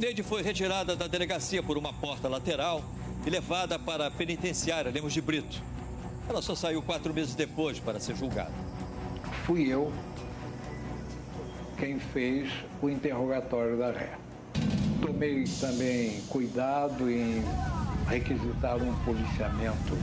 Neide 0.00 0.22
foi 0.22 0.40
retirada 0.40 0.96
da 0.96 1.06
delegacia 1.06 1.62
por 1.62 1.76
uma 1.76 1.92
porta 1.92 2.26
lateral 2.26 2.82
e 3.26 3.28
levada 3.28 3.78
para 3.78 4.06
a 4.06 4.10
penitenciária 4.10 4.90
Lemos 4.90 5.12
de 5.12 5.20
Brito. 5.20 5.62
Ela 6.26 6.40
só 6.40 6.54
saiu 6.54 6.80
quatro 6.80 7.12
meses 7.12 7.34
depois 7.34 7.78
para 7.78 8.00
ser 8.00 8.16
julgada. 8.16 8.50
Fui 9.44 9.68
eu 9.68 9.92
quem 11.76 12.00
fez 12.00 12.50
o 12.80 12.88
interrogatório 12.88 13.76
da 13.76 13.92
ré. 13.92 14.14
Tomei 15.02 15.44
também 15.60 16.22
cuidado 16.30 17.10
em 17.10 17.44
requisitar 18.08 18.82
um 18.82 18.94
policiamento 19.04 19.98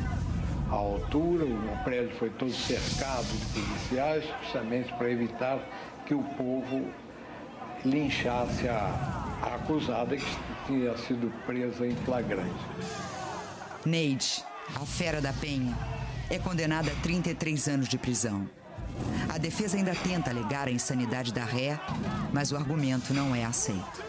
à 0.69 0.75
altura. 0.75 1.45
O 1.45 1.83
prédio 1.83 2.15
foi 2.19 2.29
todo 2.29 2.53
cercado 2.53 3.25
de 3.25 3.45
policiais, 3.61 4.23
justamente 4.43 4.93
para 4.93 5.09
evitar 5.09 5.59
que 6.05 6.13
o 6.13 6.21
povo 6.21 6.85
linchasse 7.83 8.67
a, 8.67 9.26
a 9.41 9.55
acusada 9.55 10.15
que 10.15 10.25
tinha 10.65 10.97
sido 10.97 11.31
presa 11.45 11.85
em 11.85 11.95
flagrante. 11.97 12.65
Neide, 13.85 14.43
a 14.75 14.85
fera 14.85 15.21
da 15.21 15.31
Penha, 15.33 15.77
é 16.29 16.37
condenada 16.37 16.91
a 16.91 16.95
33 17.01 17.67
anos 17.67 17.87
de 17.87 17.97
prisão. 17.97 18.49
A 19.29 19.37
defesa 19.37 19.77
ainda 19.77 19.93
tenta 19.95 20.31
alegar 20.31 20.67
a 20.67 20.71
insanidade 20.71 21.31
da 21.31 21.43
ré, 21.43 21.79
mas 22.33 22.51
o 22.51 22.57
argumento 22.57 23.13
não 23.13 23.35
é 23.35 23.45
aceito. 23.45 24.03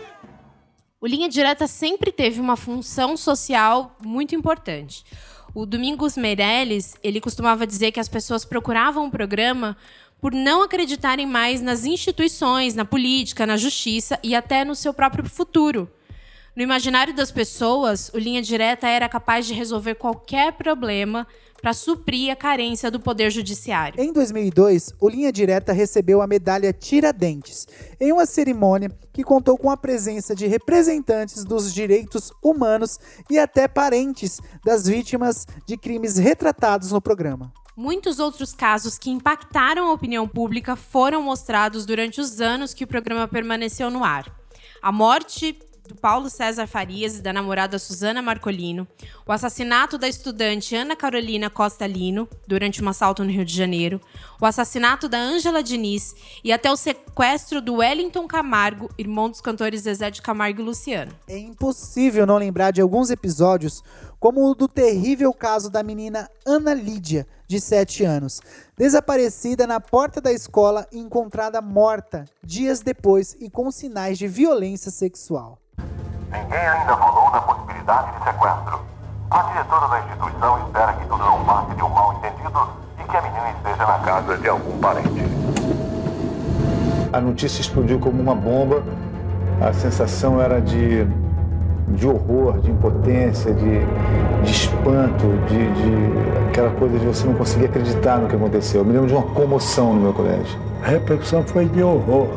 O 1.00 1.06
Linha 1.06 1.28
Direta 1.28 1.66
sempre 1.68 2.10
teve 2.10 2.40
uma 2.40 2.56
função 2.56 3.16
social 3.16 3.96
muito 4.02 4.34
importante. 4.34 5.04
O 5.54 5.64
Domingos 5.64 6.16
Meirelles, 6.16 6.96
ele 7.02 7.20
costumava 7.20 7.66
dizer 7.66 7.92
que 7.92 8.00
as 8.00 8.08
pessoas 8.08 8.44
procuravam 8.44 9.06
o 9.06 9.10
programa 9.10 9.76
por 10.20 10.32
não 10.32 10.62
acreditarem 10.62 11.26
mais 11.26 11.60
nas 11.60 11.84
instituições, 11.84 12.74
na 12.74 12.84
política, 12.84 13.46
na 13.46 13.56
justiça 13.56 14.18
e 14.22 14.34
até 14.34 14.64
no 14.64 14.74
seu 14.74 14.92
próprio 14.92 15.28
futuro. 15.28 15.88
No 16.58 16.62
imaginário 16.62 17.14
das 17.14 17.30
pessoas, 17.30 18.10
o 18.12 18.18
Linha 18.18 18.42
Direta 18.42 18.88
era 18.88 19.08
capaz 19.08 19.46
de 19.46 19.54
resolver 19.54 19.94
qualquer 19.94 20.54
problema 20.54 21.24
para 21.62 21.72
suprir 21.72 22.32
a 22.32 22.36
carência 22.36 22.90
do 22.90 22.98
poder 22.98 23.30
judiciário. 23.30 24.00
Em 24.00 24.12
2002, 24.12 24.92
o 25.00 25.08
Linha 25.08 25.30
Direta 25.30 25.72
recebeu 25.72 26.20
a 26.20 26.26
medalha 26.26 26.72
Tiradentes, 26.72 27.66
em 28.00 28.12
uma 28.12 28.26
cerimônia 28.26 28.90
que 29.12 29.22
contou 29.22 29.56
com 29.56 29.70
a 29.70 29.76
presença 29.76 30.34
de 30.34 30.48
representantes 30.48 31.44
dos 31.44 31.72
direitos 31.72 32.32
humanos 32.42 32.98
e 33.30 33.38
até 33.38 33.68
parentes 33.68 34.40
das 34.64 34.86
vítimas 34.86 35.46
de 35.64 35.76
crimes 35.76 36.16
retratados 36.16 36.90
no 36.90 37.00
programa. 37.00 37.52
Muitos 37.80 38.18
outros 38.18 38.52
casos 38.52 38.98
que 38.98 39.08
impactaram 39.08 39.86
a 39.86 39.92
opinião 39.92 40.26
pública 40.26 40.74
foram 40.74 41.22
mostrados 41.22 41.86
durante 41.86 42.20
os 42.20 42.40
anos 42.40 42.74
que 42.74 42.82
o 42.82 42.88
programa 42.88 43.28
permaneceu 43.28 43.88
no 43.88 44.02
ar. 44.02 44.26
A 44.82 44.90
morte 44.90 45.56
do 45.86 45.94
Paulo 45.94 46.28
César 46.28 46.66
Farias 46.66 47.16
e 47.16 47.22
da 47.22 47.32
namorada 47.32 47.78
Susana 47.78 48.20
Marcolino, 48.20 48.86
o 49.24 49.30
assassinato 49.30 49.96
da 49.96 50.08
estudante 50.08 50.74
Ana 50.74 50.96
Carolina 50.96 51.48
Costa 51.48 51.86
Lino 51.86 52.28
durante 52.48 52.82
um 52.82 52.88
assalto 52.88 53.22
no 53.22 53.30
Rio 53.30 53.44
de 53.44 53.54
Janeiro, 53.54 54.00
o 54.40 54.44
assassinato 54.44 55.08
da 55.08 55.18
Ângela 55.18 55.62
Diniz 55.62 56.16
e 56.42 56.52
até 56.52 56.70
o 56.70 56.76
sequestro 56.76 57.62
do 57.62 57.76
Wellington 57.76 58.26
Camargo, 58.26 58.90
irmão 58.98 59.30
dos 59.30 59.40
cantores 59.40 59.82
Zezé 59.82 60.10
de 60.10 60.20
Camargo 60.20 60.60
e 60.60 60.64
Luciano. 60.64 61.12
É 61.26 61.38
impossível 61.38 62.26
não 62.26 62.38
lembrar 62.38 62.72
de 62.72 62.80
alguns 62.80 63.08
episódios 63.10 63.82
como 64.18 64.50
o 64.50 64.54
do 64.54 64.66
terrível 64.66 65.32
caso 65.32 65.70
da 65.70 65.82
menina 65.82 66.28
Ana 66.46 66.74
Lídia, 66.74 67.26
de 67.46 67.60
7 67.60 68.04
anos, 68.04 68.40
desaparecida 68.76 69.66
na 69.66 69.80
porta 69.80 70.20
da 70.20 70.32
escola 70.32 70.86
e 70.92 70.98
encontrada 70.98 71.62
morta 71.62 72.24
dias 72.42 72.80
depois 72.80 73.36
e 73.40 73.48
com 73.48 73.70
sinais 73.70 74.18
de 74.18 74.26
violência 74.26 74.90
sexual. 74.90 75.58
Ninguém 76.30 76.58
ainda 76.58 76.96
falou 76.96 77.30
da 77.30 77.40
possibilidade 77.40 78.18
de 78.18 78.24
sequestro. 78.24 78.80
A 79.30 79.42
diretora 79.42 79.88
da 79.88 80.00
instituição 80.00 80.66
espera 80.66 80.92
que 80.94 81.02
tudo 81.06 81.18
não 81.18 81.44
passe 81.44 81.74
de 81.74 81.82
um 81.82 81.88
mal 81.88 82.14
entendido 82.14 82.68
e 82.98 83.08
que 83.08 83.16
a 83.16 83.22
menina 83.22 83.50
esteja 83.50 83.86
na 83.86 83.98
casa 84.00 84.36
de 84.36 84.48
algum 84.48 84.78
parente. 84.78 85.22
A 87.12 87.20
notícia 87.20 87.60
explodiu 87.60 87.98
como 87.98 88.20
uma 88.20 88.34
bomba. 88.34 88.82
A 89.60 89.72
sensação 89.72 90.40
era 90.40 90.60
de, 90.60 91.06
de 91.94 92.06
horror, 92.06 92.58
de 92.60 92.70
impotência, 92.70 93.52
de, 93.52 93.80
de 94.44 94.50
espanto, 94.50 95.26
de, 95.48 95.58
de 95.72 96.48
aquela 96.48 96.70
coisa 96.70 96.98
de 96.98 97.06
você 97.06 97.26
não 97.26 97.34
conseguir 97.34 97.66
acreditar 97.66 98.18
no 98.18 98.28
que 98.28 98.36
aconteceu. 98.36 98.80
Eu 98.80 98.84
me 98.84 98.92
lembro 98.92 99.08
de 99.08 99.14
uma 99.14 99.22
comoção 99.22 99.94
no 99.94 100.00
meu 100.00 100.12
colégio. 100.12 100.58
A 100.84 100.88
repercussão 100.88 101.42
foi 101.44 101.66
de 101.66 101.82
horror. 101.82 102.28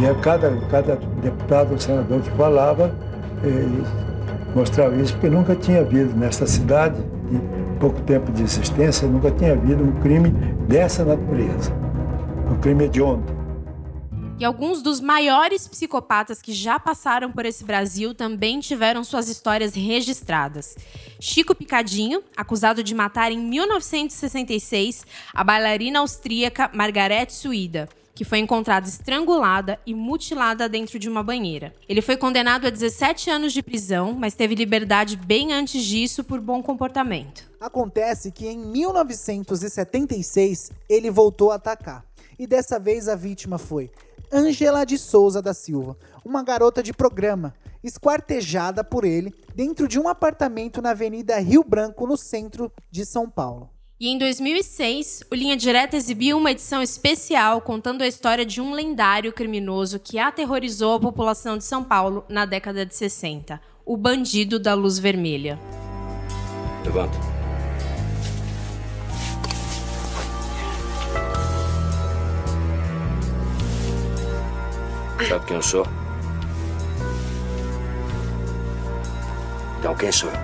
E 0.00 0.06
a 0.06 0.14
cada, 0.14 0.56
cada 0.70 0.98
deputado, 1.22 1.80
senador 1.80 2.20
que 2.20 2.30
falava, 2.30 2.92
mostrava 4.54 4.94
isso, 4.96 5.12
porque 5.14 5.28
nunca 5.28 5.54
tinha 5.56 5.80
havido 5.80 6.16
nessa 6.16 6.46
cidade, 6.46 6.96
de 7.30 7.40
pouco 7.80 8.00
tempo 8.02 8.30
de 8.32 8.42
existência, 8.42 9.08
nunca 9.08 9.30
tinha 9.30 9.52
havido 9.52 9.82
um 9.82 9.92
crime 10.00 10.30
dessa 10.68 11.04
natureza. 11.04 11.72
Um 12.50 12.56
crime 12.56 12.84
hediondo. 12.84 13.37
E 14.40 14.44
alguns 14.44 14.82
dos 14.82 15.00
maiores 15.00 15.66
psicopatas 15.66 16.40
que 16.40 16.52
já 16.52 16.78
passaram 16.78 17.32
por 17.32 17.44
esse 17.44 17.64
Brasil 17.64 18.14
também 18.14 18.60
tiveram 18.60 19.02
suas 19.02 19.28
histórias 19.28 19.74
registradas. 19.74 20.76
Chico 21.18 21.56
Picadinho, 21.56 22.22
acusado 22.36 22.84
de 22.84 22.94
matar 22.94 23.32
em 23.32 23.38
1966 23.38 25.04
a 25.34 25.42
bailarina 25.42 25.98
austríaca 25.98 26.70
Margarete 26.72 27.32
Suída, 27.32 27.88
que 28.14 28.24
foi 28.24 28.38
encontrada 28.38 28.86
estrangulada 28.86 29.80
e 29.84 29.92
mutilada 29.92 30.68
dentro 30.68 31.00
de 31.00 31.08
uma 31.08 31.24
banheira. 31.24 31.74
Ele 31.88 32.00
foi 32.00 32.16
condenado 32.16 32.68
a 32.68 32.70
17 32.70 33.30
anos 33.30 33.52
de 33.52 33.60
prisão, 33.60 34.12
mas 34.12 34.36
teve 34.36 34.54
liberdade 34.54 35.16
bem 35.16 35.52
antes 35.52 35.84
disso 35.84 36.22
por 36.22 36.40
bom 36.40 36.62
comportamento. 36.62 37.42
Acontece 37.60 38.30
que 38.30 38.46
em 38.46 38.56
1976 38.56 40.70
ele 40.88 41.10
voltou 41.10 41.50
a 41.50 41.56
atacar. 41.56 42.04
E 42.38 42.46
dessa 42.46 42.78
vez 42.78 43.08
a 43.08 43.16
vítima 43.16 43.58
foi 43.58 43.90
Angela 44.32 44.84
de 44.84 44.98
Souza 44.98 45.40
da 45.40 45.54
Silva, 45.54 45.96
uma 46.24 46.42
garota 46.42 46.82
de 46.82 46.92
programa, 46.92 47.54
esquartejada 47.82 48.84
por 48.84 49.04
ele 49.04 49.32
dentro 49.54 49.88
de 49.88 49.98
um 49.98 50.08
apartamento 50.08 50.82
na 50.82 50.90
Avenida 50.90 51.38
Rio 51.38 51.64
Branco, 51.64 52.06
no 52.06 52.16
centro 52.16 52.70
de 52.90 53.06
São 53.06 53.28
Paulo. 53.28 53.70
E 54.00 54.08
em 54.08 54.18
2006, 54.18 55.24
o 55.30 55.34
Linha 55.34 55.56
Direta 55.56 55.96
exibiu 55.96 56.38
uma 56.38 56.52
edição 56.52 56.80
especial 56.80 57.60
contando 57.60 58.02
a 58.02 58.06
história 58.06 58.46
de 58.46 58.60
um 58.60 58.72
lendário 58.72 59.32
criminoso 59.32 59.98
que 59.98 60.20
aterrorizou 60.20 60.94
a 60.94 61.00
população 61.00 61.58
de 61.58 61.64
São 61.64 61.82
Paulo 61.82 62.24
na 62.28 62.46
década 62.46 62.86
de 62.86 62.94
60, 62.94 63.60
o 63.84 63.96
bandido 63.96 64.60
da 64.60 64.74
luz 64.74 65.00
vermelha. 65.00 65.58
Levanta. 66.84 67.37
Sabe 75.28 75.44
quem 75.44 75.56
eu 75.56 75.62
sou? 75.62 75.86
Então 79.78 79.94
quem 79.94 80.10
sou 80.10 80.30
eu? 80.30 80.38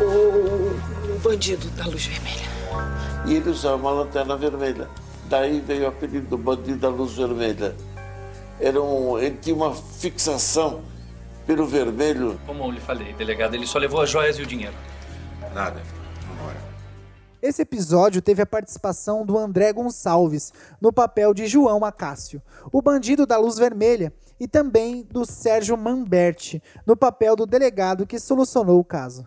O, 0.00 1.16
o 1.16 1.18
bandido 1.18 1.68
da 1.70 1.84
luz 1.86 2.06
vermelha. 2.06 2.46
E 3.26 3.34
ele 3.34 3.50
usava 3.50 3.74
uma 3.74 3.90
lanterna 3.90 4.36
vermelha. 4.36 4.88
Daí 5.24 5.58
veio 5.58 5.86
o 5.86 5.88
apelido 5.88 6.28
do 6.28 6.38
bandido 6.38 6.78
da 6.78 6.88
luz 6.88 7.14
vermelha. 7.16 7.74
Era 8.60 8.80
um, 8.80 9.18
ele 9.18 9.36
tinha 9.42 9.56
uma 9.56 9.74
fixação 9.74 10.82
pelo 11.44 11.66
vermelho. 11.66 12.38
Como 12.46 12.62
eu 12.62 12.70
lhe 12.70 12.80
falei, 12.80 13.12
delegado, 13.14 13.54
ele 13.54 13.66
só 13.66 13.80
levou 13.80 14.00
as 14.00 14.10
joias 14.10 14.38
e 14.38 14.42
o 14.42 14.46
dinheiro. 14.46 14.74
Nada. 15.52 15.97
Esse 17.40 17.62
episódio 17.62 18.20
teve 18.20 18.42
a 18.42 18.46
participação 18.46 19.24
do 19.24 19.38
André 19.38 19.72
Gonçalves 19.72 20.52
no 20.80 20.92
papel 20.92 21.32
de 21.32 21.46
João 21.46 21.84
Acácio, 21.84 22.42
o 22.72 22.82
bandido 22.82 23.24
da 23.24 23.38
luz 23.38 23.56
vermelha, 23.56 24.12
e 24.40 24.48
também 24.48 25.06
do 25.10 25.24
Sérgio 25.24 25.76
Mamberti 25.76 26.62
no 26.86 26.96
papel 26.96 27.36
do 27.36 27.46
delegado 27.46 28.06
que 28.06 28.18
solucionou 28.18 28.80
o 28.80 28.84
caso. 28.84 29.26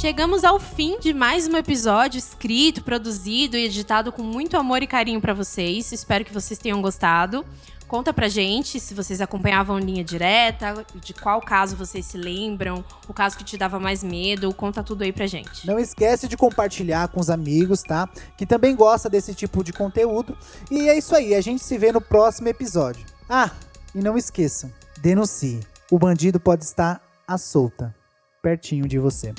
Chegamos 0.00 0.44
ao 0.44 0.60
fim 0.60 0.96
de 1.00 1.12
mais 1.12 1.48
um 1.48 1.56
episódio 1.56 2.20
escrito, 2.20 2.84
produzido 2.84 3.56
e 3.56 3.64
editado 3.64 4.12
com 4.12 4.22
muito 4.22 4.56
amor 4.56 4.80
e 4.80 4.86
carinho 4.86 5.20
para 5.20 5.34
vocês. 5.34 5.90
Espero 5.90 6.24
que 6.24 6.32
vocês 6.32 6.56
tenham 6.56 6.80
gostado. 6.80 7.44
Conta 7.88 8.14
pra 8.14 8.28
gente 8.28 8.78
se 8.78 8.94
vocês 8.94 9.20
acompanhavam 9.20 9.76
linha 9.76 10.04
direta, 10.04 10.86
de 10.94 11.12
qual 11.12 11.40
caso 11.40 11.74
vocês 11.74 12.06
se 12.06 12.16
lembram, 12.16 12.84
o 13.08 13.12
caso 13.12 13.36
que 13.36 13.42
te 13.42 13.58
dava 13.58 13.80
mais 13.80 14.04
medo, 14.04 14.54
conta 14.54 14.84
tudo 14.84 15.02
aí 15.02 15.12
pra 15.12 15.26
gente. 15.26 15.66
Não 15.66 15.80
esquece 15.80 16.28
de 16.28 16.36
compartilhar 16.36 17.08
com 17.08 17.18
os 17.18 17.28
amigos, 17.28 17.82
tá? 17.82 18.08
Que 18.36 18.46
também 18.46 18.76
gosta 18.76 19.10
desse 19.10 19.34
tipo 19.34 19.64
de 19.64 19.72
conteúdo. 19.72 20.38
E 20.70 20.88
é 20.88 20.96
isso 20.96 21.12
aí, 21.16 21.34
a 21.34 21.40
gente 21.40 21.64
se 21.64 21.76
vê 21.76 21.90
no 21.90 22.00
próximo 22.00 22.46
episódio. 22.46 23.04
Ah, 23.28 23.50
e 23.92 23.98
não 23.98 24.16
esqueçam, 24.16 24.72
denuncie. 24.98 25.58
O 25.90 25.98
bandido 25.98 26.38
pode 26.38 26.62
estar 26.62 27.02
à 27.26 27.36
solta, 27.36 27.92
pertinho 28.40 28.86
de 28.86 28.96
você. 28.96 29.34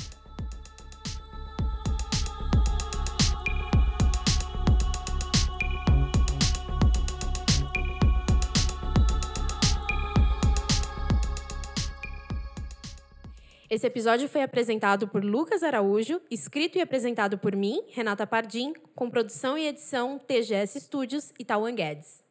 Esse 13.69 13.85
episódio 13.85 14.27
foi 14.27 14.41
apresentado 14.41 15.07
por 15.07 15.23
Lucas 15.23 15.61
Araújo, 15.61 16.19
escrito 16.31 16.79
e 16.79 16.81
apresentado 16.81 17.37
por 17.37 17.55
mim, 17.55 17.83
Renata 17.89 18.25
Pardim, 18.25 18.73
com 18.95 19.11
produção 19.11 19.55
e 19.55 19.67
edição 19.67 20.17
TGS 20.17 20.79
Studios 20.79 21.31
e 21.37 21.45
Tauan 21.45 21.75
Guedes. 21.75 22.28